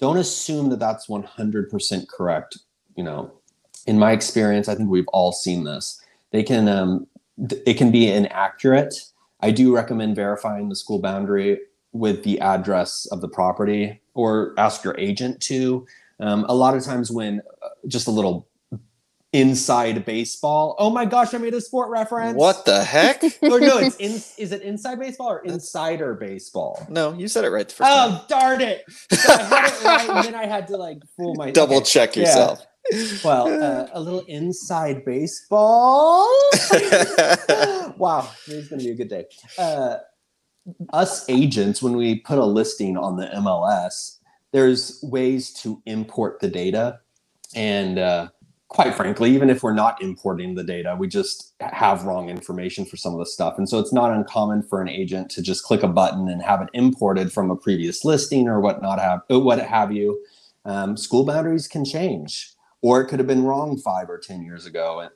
don't 0.00 0.18
assume 0.18 0.68
that 0.70 0.80
that's 0.80 1.06
100% 1.06 2.08
correct. 2.08 2.58
You 2.96 3.04
know, 3.04 3.32
in 3.86 3.98
my 3.98 4.12
experience, 4.12 4.68
I 4.68 4.74
think 4.74 4.90
we've 4.90 5.08
all 5.08 5.32
seen 5.32 5.64
this. 5.64 6.02
They 6.32 6.42
can, 6.42 6.68
um, 6.68 7.06
it 7.38 7.74
can 7.74 7.92
be 7.92 8.08
inaccurate. 8.08 8.94
I 9.40 9.52
do 9.52 9.74
recommend 9.74 10.16
verifying 10.16 10.68
the 10.68 10.76
school 10.76 10.98
boundary 10.98 11.60
with 11.98 12.24
the 12.24 12.40
address 12.40 13.06
of 13.06 13.20
the 13.20 13.28
property 13.28 14.00
or 14.14 14.54
ask 14.58 14.84
your 14.84 14.98
agent 14.98 15.40
to. 15.42 15.86
Um, 16.20 16.46
a 16.48 16.54
lot 16.54 16.76
of 16.76 16.82
times, 16.84 17.10
when 17.10 17.42
uh, 17.62 17.68
just 17.86 18.06
a 18.06 18.10
little 18.10 18.48
inside 19.32 20.04
baseball. 20.06 20.74
Oh 20.78 20.88
my 20.90 21.04
gosh, 21.04 21.34
I 21.34 21.38
made 21.38 21.52
a 21.54 21.60
sport 21.60 21.90
reference. 21.90 22.36
What 22.38 22.64
the 22.64 22.82
heck? 22.82 23.22
or 23.42 23.60
no, 23.60 23.78
it's 23.78 23.96
in, 23.96 24.12
is 24.42 24.52
it 24.52 24.62
inside 24.62 24.98
baseball 24.98 25.28
or 25.28 25.40
insider 25.40 26.14
baseball? 26.14 26.86
No, 26.88 27.12
you 27.12 27.28
said 27.28 27.44
it 27.44 27.50
right 27.50 27.68
the 27.68 27.74
first 27.74 27.90
oh, 27.92 28.10
time. 28.10 28.20
darn 28.28 28.60
it. 28.62 28.84
So 29.12 29.32
I 29.32 29.42
had 29.42 29.64
it 29.66 29.84
right, 29.84 30.08
and 30.08 30.24
then 30.26 30.34
I 30.34 30.46
had 30.46 30.68
to 30.68 30.76
like 30.76 30.98
fool 31.16 31.34
my 31.34 31.50
Double 31.50 31.76
okay. 31.76 31.84
check 31.84 32.16
Yeah. 32.16 32.22
yourself. 32.22 32.66
Well, 33.24 33.48
uh, 33.48 33.88
a 33.92 34.00
little 34.00 34.20
inside 34.28 35.04
baseball. 35.04 36.28
wow, 37.98 38.30
today's 38.44 38.68
gonna 38.68 38.82
be 38.82 38.90
a 38.90 38.94
good 38.94 39.08
day. 39.08 39.26
Uh, 39.58 39.96
us 40.92 41.28
agents, 41.28 41.82
when 41.82 41.96
we 41.96 42.20
put 42.20 42.38
a 42.38 42.44
listing 42.44 42.96
on 42.96 43.16
the 43.16 43.26
MLS, 43.36 44.18
there's 44.52 45.00
ways 45.02 45.52
to 45.54 45.82
import 45.86 46.40
the 46.40 46.48
data, 46.48 47.00
and 47.54 47.98
uh, 47.98 48.28
quite 48.68 48.94
frankly, 48.94 49.34
even 49.34 49.50
if 49.50 49.62
we're 49.62 49.74
not 49.74 50.02
importing 50.02 50.54
the 50.54 50.64
data, 50.64 50.96
we 50.98 51.08
just 51.08 51.54
have 51.60 52.04
wrong 52.04 52.30
information 52.30 52.84
for 52.84 52.96
some 52.96 53.12
of 53.12 53.18
the 53.18 53.26
stuff, 53.26 53.58
and 53.58 53.68
so 53.68 53.78
it's 53.78 53.92
not 53.92 54.12
uncommon 54.12 54.62
for 54.62 54.80
an 54.80 54.88
agent 54.88 55.30
to 55.30 55.42
just 55.42 55.64
click 55.64 55.82
a 55.82 55.88
button 55.88 56.28
and 56.28 56.42
have 56.42 56.62
it 56.62 56.68
imported 56.74 57.32
from 57.32 57.50
a 57.50 57.56
previous 57.56 58.04
listing 58.04 58.48
or 58.48 58.60
whatnot 58.60 58.98
have 58.98 59.20
what 59.28 59.60
have 59.60 59.92
you. 59.92 60.20
Um, 60.64 60.96
school 60.96 61.24
boundaries 61.24 61.68
can 61.68 61.84
change 61.84 62.56
or 62.82 63.00
it 63.00 63.06
could 63.06 63.18
have 63.18 63.26
been 63.26 63.44
wrong 63.44 63.76
five 63.78 64.08
or 64.08 64.18
10 64.18 64.42
years 64.42 64.66
ago, 64.66 65.08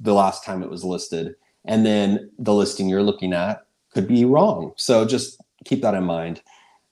the 0.00 0.14
last 0.14 0.44
time 0.44 0.62
it 0.62 0.70
was 0.70 0.84
listed. 0.84 1.34
And 1.64 1.86
then 1.86 2.30
the 2.38 2.52
listing 2.52 2.88
you're 2.88 3.02
looking 3.02 3.32
at 3.32 3.66
could 3.94 4.08
be 4.08 4.24
wrong. 4.24 4.72
So 4.76 5.04
just 5.04 5.40
keep 5.64 5.82
that 5.82 5.94
in 5.94 6.04
mind. 6.04 6.42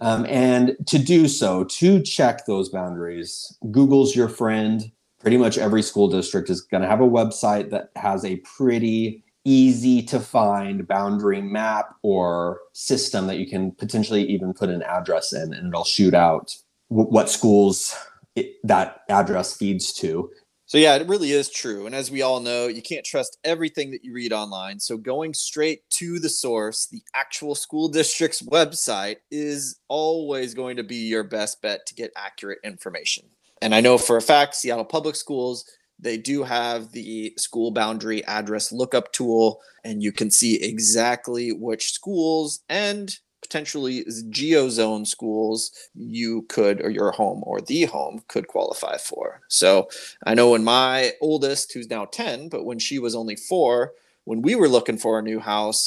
Um, 0.00 0.26
and 0.28 0.76
to 0.86 0.98
do 0.98 1.28
so, 1.28 1.64
to 1.64 2.02
check 2.02 2.46
those 2.46 2.68
boundaries, 2.68 3.56
Google's 3.70 4.16
your 4.16 4.28
friend. 4.28 4.90
Pretty 5.20 5.36
much 5.36 5.56
every 5.58 5.82
school 5.82 6.08
district 6.08 6.50
is 6.50 6.60
going 6.60 6.82
to 6.82 6.88
have 6.88 7.00
a 7.00 7.08
website 7.08 7.70
that 7.70 7.90
has 7.94 8.24
a 8.24 8.38
pretty 8.38 9.22
easy 9.44 10.02
to 10.02 10.18
find 10.18 10.86
boundary 10.88 11.40
map 11.40 11.94
or 12.02 12.60
system 12.72 13.26
that 13.28 13.38
you 13.38 13.48
can 13.48 13.72
potentially 13.72 14.24
even 14.24 14.52
put 14.52 14.68
an 14.68 14.82
address 14.82 15.32
in 15.32 15.52
and 15.52 15.68
it'll 15.68 15.84
shoot 15.84 16.14
out 16.14 16.56
w- 16.90 17.08
what 17.08 17.28
schools 17.28 17.96
it, 18.34 18.54
that 18.64 19.02
address 19.08 19.56
feeds 19.56 19.92
to. 19.92 20.30
So 20.72 20.78
yeah, 20.78 20.96
it 20.96 21.06
really 21.06 21.32
is 21.32 21.50
true. 21.50 21.84
And 21.84 21.94
as 21.94 22.10
we 22.10 22.22
all 22.22 22.40
know, 22.40 22.66
you 22.66 22.80
can't 22.80 23.04
trust 23.04 23.36
everything 23.44 23.90
that 23.90 24.02
you 24.02 24.14
read 24.14 24.32
online. 24.32 24.80
So 24.80 24.96
going 24.96 25.34
straight 25.34 25.82
to 25.90 26.18
the 26.18 26.30
source, 26.30 26.86
the 26.86 27.02
actual 27.14 27.54
school 27.54 27.90
district's 27.90 28.40
website 28.40 29.16
is 29.30 29.78
always 29.88 30.54
going 30.54 30.78
to 30.78 30.82
be 30.82 30.96
your 30.96 31.24
best 31.24 31.60
bet 31.60 31.84
to 31.88 31.94
get 31.94 32.10
accurate 32.16 32.60
information. 32.64 33.24
And 33.60 33.74
I 33.74 33.82
know 33.82 33.98
for 33.98 34.16
a 34.16 34.22
fact 34.22 34.54
Seattle 34.54 34.86
Public 34.86 35.14
Schools 35.14 35.66
they 35.98 36.16
do 36.16 36.42
have 36.42 36.92
the 36.92 37.34
school 37.36 37.70
boundary 37.70 38.24
address 38.24 38.72
lookup 38.72 39.12
tool 39.12 39.60
and 39.84 40.02
you 40.02 40.10
can 40.10 40.30
see 40.30 40.54
exactly 40.54 41.52
which 41.52 41.92
schools 41.92 42.60
and 42.70 43.18
potentially 43.52 44.02
geozone 44.30 45.06
schools 45.06 45.72
you 45.94 46.40
could 46.48 46.80
or 46.80 46.88
your 46.88 47.10
home 47.10 47.42
or 47.44 47.60
the 47.60 47.84
home 47.84 48.22
could 48.28 48.48
qualify 48.48 48.96
for. 48.96 49.42
So 49.48 49.90
i 50.24 50.32
know 50.32 50.52
when 50.52 50.64
my 50.64 51.12
oldest 51.20 51.72
who's 51.72 51.90
now 51.90 52.06
10 52.06 52.48
but 52.48 52.64
when 52.64 52.78
she 52.78 52.98
was 52.98 53.14
only 53.14 53.36
four 53.36 53.92
when 54.24 54.40
we 54.40 54.54
were 54.54 54.70
looking 54.70 54.96
for 54.96 55.18
a 55.18 55.22
new 55.22 55.38
house 55.38 55.82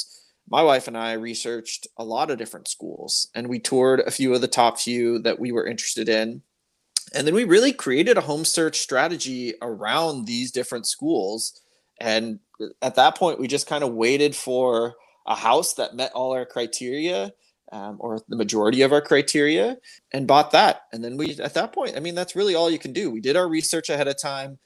my 0.47 0.61
wife 0.61 0.87
and 0.87 0.95
i 0.95 1.13
researched 1.13 1.87
a 1.97 2.03
lot 2.03 2.29
of 2.29 2.37
different 2.37 2.67
schools 2.67 3.29
and 3.33 3.47
we 3.47 3.57
toured 3.57 4.01
a 4.01 4.11
few 4.11 4.35
of 4.35 4.41
the 4.41 4.47
top 4.47 4.77
few 4.77 5.17
that 5.19 5.39
we 5.39 5.51
were 5.51 5.65
interested 5.65 6.07
in. 6.07 6.43
And 7.15 7.25
then 7.25 7.33
we 7.33 7.45
really 7.45 7.73
created 7.73 8.17
a 8.17 8.27
home 8.29 8.45
search 8.45 8.77
strategy 8.77 9.55
around 9.63 10.25
these 10.25 10.51
different 10.51 10.85
schools. 10.85 11.61
And 11.99 12.39
uh, 12.61 12.67
at 12.83 12.95
that 12.95 13.17
point 13.17 13.39
we 13.39 13.47
just 13.47 13.65
kind 13.65 13.83
of 13.83 13.93
waited 13.93 14.35
for 14.35 14.93
a 15.25 15.35
house 15.35 15.73
that 15.73 15.95
met 15.95 16.11
all 16.13 16.31
our 16.33 16.45
criteria 16.45 17.33
um, 17.71 17.97
or 17.99 18.19
the 18.27 18.35
majority 18.35 18.81
of 18.81 18.91
our 18.93 19.01
criteria 19.01 19.77
and 20.13 20.27
bought 20.27 20.51
that. 20.51 20.81
And 20.93 21.03
then 21.03 21.17
we, 21.17 21.31
at 21.39 21.53
that 21.55 21.73
point, 21.73 21.95
I 21.95 21.99
mean, 21.99 22.15
that's 22.15 22.35
really 22.35 22.55
all 22.55 22.69
you 22.69 22.79
can 22.79 22.93
do. 22.93 23.11
We 23.11 23.21
did 23.21 23.35
our 23.35 23.47
research 23.47 23.89
ahead 23.89 24.07
of 24.07 24.21
time, 24.21 24.59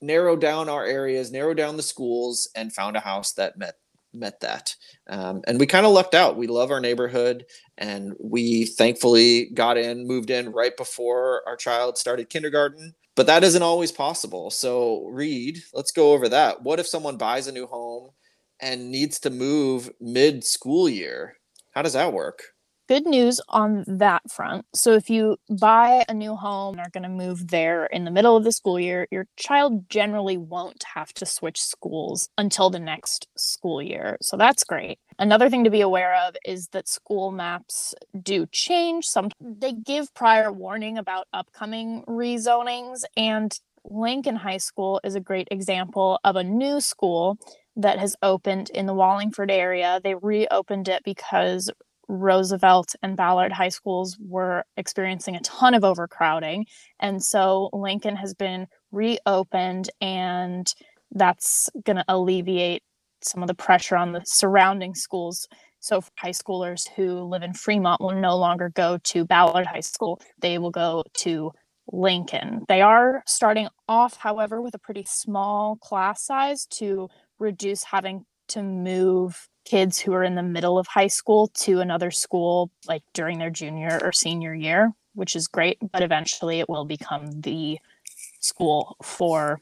narrowed 0.00 0.40
down 0.40 0.68
our 0.68 0.84
areas, 0.84 1.30
narrowed 1.32 1.56
down 1.56 1.76
the 1.76 1.82
schools, 1.82 2.48
and 2.56 2.72
found 2.72 2.96
a 2.96 3.00
house 3.00 3.32
that 3.34 3.58
met 3.58 3.74
met 4.12 4.40
that. 4.40 4.74
Um, 5.08 5.42
and 5.46 5.60
we 5.60 5.66
kind 5.66 5.84
of 5.84 5.92
lucked 5.92 6.14
out. 6.14 6.38
We 6.38 6.46
love 6.46 6.70
our 6.70 6.80
neighborhood, 6.80 7.44
and 7.76 8.14
we 8.18 8.64
thankfully 8.64 9.50
got 9.52 9.76
in, 9.76 10.06
moved 10.06 10.30
in 10.30 10.52
right 10.52 10.76
before 10.76 11.42
our 11.46 11.56
child 11.56 11.98
started 11.98 12.30
kindergarten. 12.30 12.94
But 13.14 13.26
that 13.26 13.44
isn't 13.44 13.62
always 13.62 13.92
possible. 13.92 14.50
So, 14.50 15.06
Reed, 15.06 15.58
let's 15.74 15.92
go 15.92 16.12
over 16.12 16.28
that. 16.28 16.62
What 16.62 16.80
if 16.80 16.86
someone 16.86 17.16
buys 17.16 17.46
a 17.46 17.52
new 17.52 17.66
home 17.66 18.10
and 18.60 18.90
needs 18.90 19.18
to 19.20 19.30
move 19.30 19.90
mid 20.00 20.44
school 20.44 20.88
year? 20.88 21.36
How 21.76 21.82
does 21.82 21.92
that 21.92 22.14
work? 22.14 22.42
Good 22.88 23.04
news 23.04 23.38
on 23.50 23.84
that 23.86 24.30
front. 24.30 24.64
So, 24.74 24.94
if 24.94 25.10
you 25.10 25.36
buy 25.60 26.06
a 26.08 26.14
new 26.14 26.34
home 26.34 26.78
and 26.78 26.86
are 26.86 26.90
going 26.90 27.02
to 27.02 27.10
move 27.10 27.48
there 27.48 27.84
in 27.84 28.06
the 28.06 28.10
middle 28.10 28.34
of 28.34 28.44
the 28.44 28.52
school 28.52 28.80
year, 28.80 29.06
your 29.10 29.26
child 29.36 29.90
generally 29.90 30.38
won't 30.38 30.82
have 30.94 31.12
to 31.14 31.26
switch 31.26 31.60
schools 31.60 32.30
until 32.38 32.70
the 32.70 32.78
next 32.78 33.28
school 33.36 33.82
year. 33.82 34.16
So, 34.22 34.38
that's 34.38 34.64
great. 34.64 34.98
Another 35.18 35.50
thing 35.50 35.64
to 35.64 35.70
be 35.70 35.82
aware 35.82 36.14
of 36.26 36.34
is 36.46 36.68
that 36.68 36.88
school 36.88 37.30
maps 37.30 37.94
do 38.22 38.46
change. 38.46 39.04
Some 39.04 39.28
they 39.38 39.72
give 39.72 40.14
prior 40.14 40.50
warning 40.50 40.96
about 40.96 41.26
upcoming 41.34 42.04
rezonings, 42.08 43.02
and 43.18 43.52
Lincoln 43.84 44.36
High 44.36 44.56
School 44.56 44.98
is 45.04 45.14
a 45.14 45.20
great 45.20 45.48
example 45.50 46.18
of 46.24 46.36
a 46.36 46.44
new 46.44 46.80
school 46.80 47.38
that 47.76 47.98
has 47.98 48.16
opened 48.22 48.70
in 48.70 48.86
the 48.86 48.94
Wallingford 48.94 49.50
area. 49.50 50.00
They 50.02 50.14
reopened 50.14 50.88
it 50.88 51.02
because 51.04 51.70
Roosevelt 52.08 52.94
and 53.02 53.16
Ballard 53.16 53.52
high 53.52 53.68
schools 53.68 54.16
were 54.20 54.64
experiencing 54.76 55.36
a 55.36 55.40
ton 55.40 55.74
of 55.74 55.84
overcrowding. 55.84 56.66
And 57.00 57.22
so 57.22 57.68
Lincoln 57.72 58.16
has 58.16 58.32
been 58.34 58.66
reopened, 58.92 59.90
and 60.00 60.72
that's 61.10 61.68
going 61.84 61.96
to 61.96 62.04
alleviate 62.08 62.82
some 63.22 63.42
of 63.42 63.48
the 63.48 63.54
pressure 63.54 63.96
on 63.96 64.12
the 64.12 64.22
surrounding 64.24 64.94
schools. 64.94 65.48
So 65.80 66.00
high 66.16 66.30
schoolers 66.30 66.88
who 66.96 67.20
live 67.20 67.42
in 67.42 67.54
Fremont 67.54 68.00
will 68.00 68.14
no 68.14 68.36
longer 68.36 68.70
go 68.74 68.98
to 69.04 69.24
Ballard 69.24 69.66
High 69.66 69.80
School. 69.80 70.20
They 70.40 70.58
will 70.58 70.70
go 70.70 71.04
to 71.18 71.52
Lincoln. 71.92 72.64
They 72.68 72.82
are 72.82 73.22
starting 73.26 73.68
off, 73.88 74.16
however, 74.16 74.60
with 74.60 74.74
a 74.74 74.78
pretty 74.78 75.04
small 75.08 75.76
class 75.76 76.24
size 76.24 76.66
to 76.72 77.08
reduce 77.38 77.84
having 77.84 78.24
to 78.48 78.62
move 78.62 79.48
kids 79.64 79.98
who 79.98 80.12
are 80.12 80.22
in 80.22 80.34
the 80.36 80.42
middle 80.42 80.78
of 80.78 80.86
high 80.86 81.08
school 81.08 81.48
to 81.48 81.80
another 81.80 82.10
school 82.10 82.70
like 82.86 83.02
during 83.12 83.38
their 83.38 83.50
junior 83.50 83.98
or 84.02 84.12
senior 84.12 84.54
year, 84.54 84.92
which 85.14 85.34
is 85.34 85.48
great, 85.48 85.78
but 85.92 86.02
eventually 86.02 86.60
it 86.60 86.68
will 86.68 86.84
become 86.84 87.40
the 87.40 87.78
school 88.40 88.96
for 89.02 89.60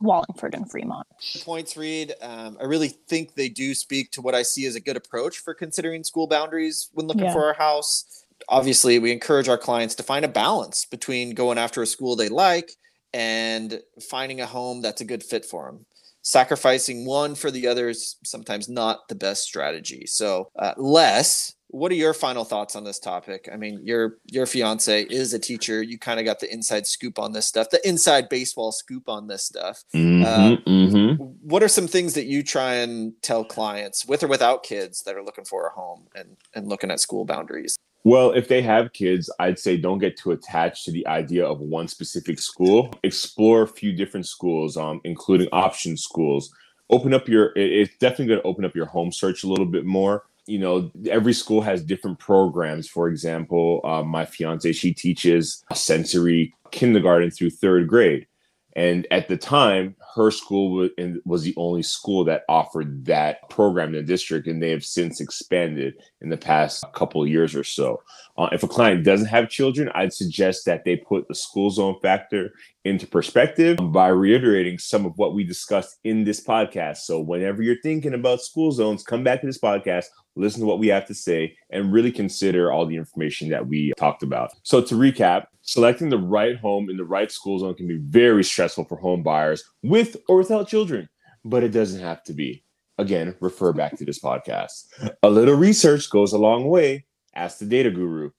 Wallingford 0.00 0.54
and 0.54 0.70
Fremont. 0.70 1.06
points 1.44 1.76
Reed 1.76 2.14
um, 2.20 2.58
i 2.60 2.64
really 2.64 2.88
think 2.88 3.34
they 3.34 3.48
do 3.48 3.72
speak 3.74 4.10
to 4.10 4.20
what 4.20 4.34
i 4.34 4.42
see 4.42 4.66
as 4.66 4.74
a 4.74 4.80
good 4.80 4.96
approach 4.96 5.38
for 5.38 5.54
considering 5.54 6.02
school 6.04 6.26
boundaries 6.26 6.90
when 6.92 7.06
looking 7.06 7.24
Yeah. 7.24 7.32
for 7.32 7.50
a 7.50 7.56
house 7.56 8.24
obviously 8.48 8.98
we 8.98 9.12
encourage 9.12 9.48
our 9.48 9.56
clients 9.56 9.94
to 9.94 10.02
find 10.02 10.24
a 10.24 10.28
balance 10.28 10.84
between 10.84 11.34
going 11.34 11.56
after 11.58 11.80
a 11.80 11.86
school 11.86 12.16
they 12.16 12.28
like 12.28 12.72
and 13.14 13.80
finding 14.10 14.40
a 14.40 14.46
home 14.46 14.82
that's 14.82 15.00
a 15.00 15.04
good 15.04 15.22
fit 15.22 15.44
for 15.44 15.66
them 15.66 15.86
sacrificing 16.24 17.04
one 17.04 17.34
for 17.34 17.50
the 17.50 17.66
other 17.66 17.90
is 17.90 18.16
sometimes 18.24 18.68
not 18.68 19.06
the 19.08 19.14
best 19.14 19.44
strategy. 19.44 20.04
So 20.06 20.48
uh, 20.58 20.72
les 20.76 21.54
what 21.68 21.90
are 21.90 21.96
your 21.96 22.14
final 22.14 22.44
thoughts 22.44 22.76
on 22.76 22.84
this 22.84 23.00
topic? 23.00 23.48
I 23.52 23.56
mean 23.56 23.80
your 23.84 24.18
your 24.26 24.46
fiance 24.46 25.02
is 25.04 25.34
a 25.34 25.38
teacher. 25.38 25.82
You 25.82 25.98
kind 25.98 26.18
of 26.18 26.24
got 26.24 26.40
the 26.40 26.52
inside 26.52 26.86
scoop 26.86 27.18
on 27.18 27.32
this 27.32 27.46
stuff 27.46 27.68
the 27.70 27.86
inside 27.86 28.28
baseball 28.28 28.72
scoop 28.72 29.08
on 29.08 29.26
this 29.26 29.44
stuff. 29.44 29.84
Mhm, 29.94 30.64
mhm. 30.64 31.34
what 31.42 31.62
are 31.62 31.68
some 31.68 31.88
things 31.88 32.14
that 32.14 32.26
you 32.26 32.42
try 32.42 32.74
and 32.74 33.12
tell 33.22 33.44
clients 33.44 34.06
with 34.06 34.22
or 34.22 34.28
without 34.28 34.62
kids 34.62 35.02
that 35.02 35.16
are 35.16 35.22
looking 35.24 35.44
for 35.44 35.66
a 35.66 35.70
home 35.70 36.06
and 36.14 36.36
and 36.54 36.68
looking 36.68 36.90
at 36.90 37.00
school 37.00 37.24
boundaries 37.24 37.76
Well, 38.04 38.32
if 38.32 38.48
they 38.48 38.60
have 38.60 38.92
kids, 38.92 39.30
I'd 39.40 39.58
say 39.58 39.78
don't 39.78 39.98
get 39.98 40.18
too 40.18 40.32
attached 40.32 40.84
to 40.84 40.92
the 40.92 41.06
idea 41.06 41.46
of 41.46 41.60
one 41.60 41.88
specific 41.88 42.38
school. 42.38 42.92
Explore 43.02 43.62
a 43.62 43.66
few 43.68 43.94
different 43.94 44.26
schools, 44.26 44.76
um, 44.76 45.00
including 45.04 45.48
option 45.52 45.96
schools. 45.96 46.54
Open 46.90 47.14
up 47.14 47.28
your, 47.28 47.52
it's 47.56 47.96
definitely 47.96 48.26
going 48.26 48.40
to 48.42 48.46
open 48.46 48.66
up 48.66 48.76
your 48.76 48.84
home 48.84 49.10
search 49.10 49.42
a 49.42 49.48
little 49.48 49.64
bit 49.64 49.86
more. 49.86 50.24
You 50.46 50.58
know, 50.58 50.90
every 51.08 51.32
school 51.32 51.62
has 51.62 51.82
different 51.82 52.18
programs. 52.18 52.86
For 52.86 53.08
example, 53.08 53.80
uh, 53.84 54.02
my 54.02 54.26
fiance 54.26 54.70
she 54.72 54.92
teaches 54.92 55.64
sensory 55.72 56.54
kindergarten 56.72 57.30
through 57.30 57.50
third 57.50 57.88
grade, 57.88 58.26
and 58.76 59.06
at 59.12 59.28
the 59.28 59.36
time, 59.36 59.94
her 60.16 60.30
school 60.32 60.88
was 61.24 61.42
the 61.42 61.54
only 61.56 61.82
school 61.82 62.24
that 62.24 62.42
offered 62.48 63.04
that 63.04 63.48
program 63.48 63.88
in 63.88 63.94
the 63.94 64.02
district, 64.02 64.48
and 64.48 64.60
they 64.60 64.70
have 64.70 64.84
since 64.84 65.20
expanded 65.20 65.94
in 66.20 66.28
the 66.28 66.36
past 66.36 66.84
couple 66.92 67.24
years 67.26 67.54
or 67.54 67.62
so. 67.62 68.02
Uh, 68.36 68.48
if 68.50 68.64
a 68.64 68.68
client 68.68 69.04
doesn't 69.04 69.28
have 69.28 69.48
children, 69.48 69.90
I'd 69.94 70.12
suggest 70.12 70.64
that 70.66 70.84
they 70.84 70.96
put 70.96 71.28
the 71.28 71.36
school 71.36 71.70
zone 71.70 71.96
factor 72.02 72.52
into 72.84 73.06
perspective 73.06 73.78
by 73.92 74.08
reiterating 74.08 74.78
some 74.78 75.06
of 75.06 75.12
what 75.16 75.34
we 75.34 75.44
discussed 75.44 75.98
in 76.02 76.24
this 76.24 76.42
podcast. 76.42 76.98
So, 76.98 77.20
whenever 77.20 77.62
you're 77.62 77.80
thinking 77.80 78.14
about 78.14 78.40
school 78.40 78.72
zones, 78.72 79.04
come 79.04 79.22
back 79.22 79.40
to 79.42 79.46
this 79.46 79.60
podcast, 79.60 80.06
listen 80.36 80.60
to 80.60 80.66
what 80.66 80.78
we 80.78 80.88
have 80.88 81.06
to 81.06 81.14
say, 81.14 81.56
and 81.70 81.92
really 81.92 82.12
consider 82.12 82.72
all 82.72 82.86
the 82.86 82.96
information 82.96 83.48
that 83.50 83.66
we 83.66 83.92
talked 83.96 84.22
about. 84.22 84.50
So, 84.62 84.80
to 84.80 84.94
recap, 84.94 85.46
selecting 85.62 86.10
the 86.10 86.18
right 86.18 86.56
home 86.56 86.90
in 86.90 86.96
the 86.96 87.04
right 87.04 87.30
school 87.30 87.58
zone 87.58 87.74
can 87.74 87.86
be 87.86 87.98
very 87.98 88.44
stressful 88.44 88.84
for 88.84 88.96
home 88.96 89.22
buyers 89.22 89.64
with 89.82 90.16
or 90.28 90.36
without 90.38 90.68
children, 90.68 91.08
but 91.44 91.62
it 91.64 91.70
doesn't 91.70 92.00
have 92.00 92.22
to 92.24 92.32
be. 92.32 92.64
Again, 92.98 93.34
refer 93.40 93.72
back 93.72 93.96
to 93.98 94.04
this 94.04 94.20
podcast. 94.20 94.86
A 95.22 95.28
little 95.28 95.56
research 95.56 96.08
goes 96.10 96.32
a 96.32 96.38
long 96.38 96.68
way. 96.68 97.06
Ask 97.34 97.58
the 97.58 97.66
data 97.66 97.90
guru. 97.90 98.30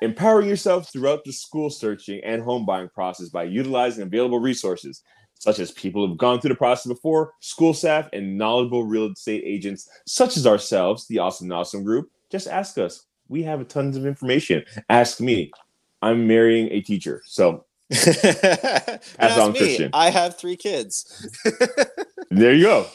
Empowering 0.00 0.48
yourself 0.48 0.90
throughout 0.90 1.24
the 1.24 1.32
school 1.32 1.68
searching 1.68 2.22
and 2.24 2.40
home 2.40 2.64
buying 2.64 2.88
process 2.88 3.28
by 3.28 3.42
utilizing 3.42 4.02
available 4.02 4.40
resources, 4.40 5.02
such 5.40 5.58
as 5.58 5.72
people 5.72 6.06
who've 6.06 6.16
gone 6.16 6.40
through 6.40 6.50
the 6.50 6.54
process 6.54 6.86
before, 6.86 7.32
school 7.40 7.74
staff, 7.74 8.08
and 8.12 8.38
knowledgeable 8.38 8.84
real 8.84 9.10
estate 9.10 9.42
agents, 9.44 9.88
such 10.06 10.36
as 10.36 10.46
ourselves, 10.46 11.06
the 11.08 11.18
Awesome 11.18 11.50
Awesome 11.50 11.82
Group. 11.82 12.10
Just 12.30 12.46
ask 12.46 12.78
us. 12.78 13.06
We 13.28 13.42
have 13.44 13.66
tons 13.68 13.96
of 13.96 14.06
information. 14.06 14.64
Ask 14.88 15.20
me. 15.20 15.50
I'm 16.02 16.26
marrying 16.26 16.68
a 16.70 16.80
teacher. 16.80 17.22
So 17.26 17.64
Ask 17.90 19.38
on, 19.38 19.52
me. 19.52 19.58
Christian. 19.58 19.90
i 19.94 20.10
have 20.10 20.38
three 20.38 20.56
kids 20.56 21.26
there 22.30 22.54
you 22.54 22.64
go. 22.64 22.86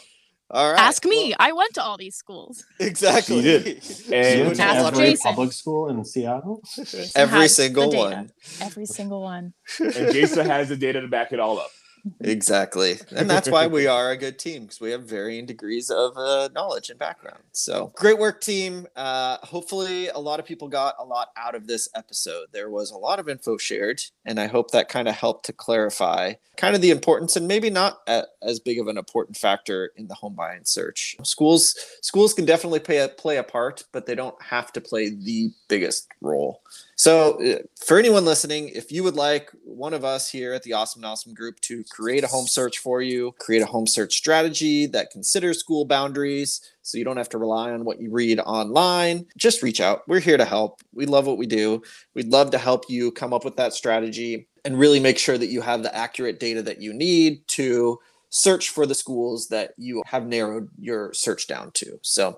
all 0.52 0.72
right 0.72 0.80
Ask 0.80 1.04
me. 1.06 1.30
well, 1.30 1.36
I 1.40 1.52
went 1.52 1.74
to 1.76 1.84
all 1.84 1.98
these 1.98 2.16
schools. 2.16 2.66
exactly 2.80 3.38
She 3.38 3.42
did. 3.42 3.66
You 4.08 4.14
And 4.16 4.46
went 4.46 4.56
to 4.58 4.64
every 4.64 5.06
Jason. 5.12 5.32
public 5.32 5.52
school 5.52 5.90
in 5.90 6.04
Seattle. 6.06 6.62
Jason 6.78 7.12
every 7.16 7.48
single 7.50 7.92
one 7.92 8.32
Every 8.62 8.86
single 8.86 9.22
one. 9.22 9.54
and 9.80 10.14
Jason 10.14 10.46
has 10.46 10.70
the 10.70 10.78
data 10.78 11.02
to 11.02 11.08
back 11.08 11.34
it 11.34 11.40
all 11.42 11.60
up. 11.60 11.72
Exactly. 12.20 12.96
And 13.16 13.30
that's 13.30 13.50
why 13.50 13.68
we 13.68 13.88
are 13.88 14.12
a 14.12 14.18
good 14.18 14.40
team 14.40 14.64
because 14.64 14.82
we 14.82 14.92
have 14.92 15.04
varying 15.04 15.46
degrees 15.46 15.90
of 15.90 16.18
uh, 16.18 16.50
knowledge 16.54 16.90
and 16.90 17.00
background. 17.00 17.44
So 17.52 17.92
great 17.96 18.20
work 18.20 18.42
team. 18.42 18.88
Uh, 18.96 19.38
hopefully 19.44 20.10
a 20.10 20.20
lot 20.20 20.40
of 20.40 20.46
people 20.46 20.68
got 20.68 20.96
a 21.00 21.04
lot 21.04 21.30
out 21.38 21.56
of 21.56 21.68
this 21.68 21.90
episode. 21.96 22.48
There 22.52 22.70
was 22.70 22.92
a 22.92 22.98
lot 22.98 23.20
of 23.20 23.30
info 23.30 23.58
shared 23.58 24.02
and 24.26 24.40
i 24.40 24.48
hope 24.48 24.72
that 24.72 24.90
kind 24.90 25.08
of 25.08 25.16
helped 25.16 25.46
to 25.46 25.54
clarify 25.54 26.34
kind 26.58 26.76
of 26.76 26.82
the 26.82 26.92
importance 26.92 27.36
and 27.36 27.48
maybe 27.48 27.70
not 27.70 28.00
a, 28.08 28.24
as 28.42 28.60
big 28.60 28.80
of 28.80 28.88
an 28.88 28.98
important 28.98 29.38
factor 29.38 29.92
in 29.98 30.08
the 30.08 30.14
home 30.14 30.36
buying 30.36 30.64
search. 30.64 31.18
Schools 31.24 31.76
schools 32.02 32.34
can 32.34 32.46
definitely 32.46 32.80
play 32.80 32.98
a, 32.98 33.10
play 33.10 33.38
a 33.38 33.44
part 33.44 33.84
but 33.92 34.06
they 34.06 34.16
don't 34.16 34.40
have 34.42 34.72
to 34.74 34.82
play 34.82 35.10
the 35.10 35.52
biggest 35.68 36.08
role 36.22 36.62
so, 36.96 37.42
uh, 37.44 37.58
for 37.86 38.00
anyone 38.00 38.24
listening, 38.24 38.70
if 38.70 38.90
you 38.90 39.04
would 39.04 39.16
like 39.16 39.52
one 39.64 39.94
of 39.94 40.06
us 40.06 40.30
here 40.30 40.54
at 40.54 40.64
the 40.64 40.74
Awesome 40.74 41.04
and 41.04 41.12
Awesome 41.12 41.34
Group 41.34 41.60
to 41.62 41.84
create 41.92 42.24
a 42.24 42.28
home 42.28 42.48
search 42.48 42.78
for 42.78 43.02
you, 43.02 43.34
create 43.38 43.62
a 43.62 43.66
home 43.66 43.86
search 43.86 44.16
strategy 44.16 44.86
that 44.88 45.12
considers 45.12 45.60
school 45.60 45.84
boundaries 45.84 46.62
so 46.84 46.98
you 46.98 47.04
don't 47.04 47.18
have 47.18 47.30
to 47.30 47.38
rely 47.38 47.72
on 47.72 47.84
what 47.84 48.00
you 48.00 48.12
read 48.12 48.40
online, 48.40 49.26
just 49.36 49.62
reach 49.62 49.82
out. 49.82 50.08
We're 50.08 50.22
here 50.22 50.38
to 50.38 50.46
help. 50.46 50.82
We 50.94 51.06
love 51.06 51.28
what 51.28 51.38
we 51.38 51.48
do. 51.48 51.82
We'd 52.14 52.30
love 52.32 52.52
to 52.52 52.58
help 52.58 52.86
you 52.88 53.12
come 53.12 53.34
up 53.34 53.44
with 53.44 53.58
that 53.58 53.74
strategy 53.74 54.48
and 54.64 54.80
really 54.80 55.00
make 55.00 55.18
sure 55.18 55.38
that 55.38 55.48
you 55.48 55.62
have 55.62 55.84
the 55.84 55.96
accurate 55.96 56.40
data 56.40 56.62
that 56.62 56.82
you 56.82 56.94
need 56.94 57.46
to 57.50 58.00
search 58.36 58.70
for 58.70 58.86
the 58.86 58.94
schools 58.94 59.48
that 59.48 59.72
you 59.78 60.04
have 60.06 60.28
narrowed 60.28 60.68
your 60.78 61.14
search 61.14 61.48
down 61.48 61.72
to. 61.76 61.98
So, 62.02 62.38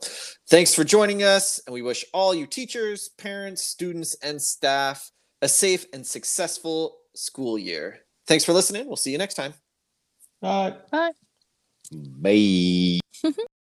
thanks 0.50 0.76
for 0.76 0.84
joining 0.84 1.24
us, 1.24 1.60
and 1.66 1.74
we 1.74 1.82
wish 1.82 2.06
all 2.14 2.36
you 2.36 2.46
teachers, 2.46 3.10
parents, 3.18 3.64
students, 3.64 4.16
and 4.22 4.42
staff 4.42 5.12
a 5.42 5.48
safe 5.48 5.86
and 5.94 6.06
successful 6.06 6.98
school 7.16 7.58
year. 7.58 8.00
Thanks 8.28 8.44
for 8.44 8.54
listening. 8.54 8.88
We'll 8.88 8.96
see 8.96 9.12
you 9.12 9.18
next 9.18 9.36
time. 9.36 9.54
Bye. 10.42 10.76
Bye. 10.92 11.12
Bye. 11.92 13.00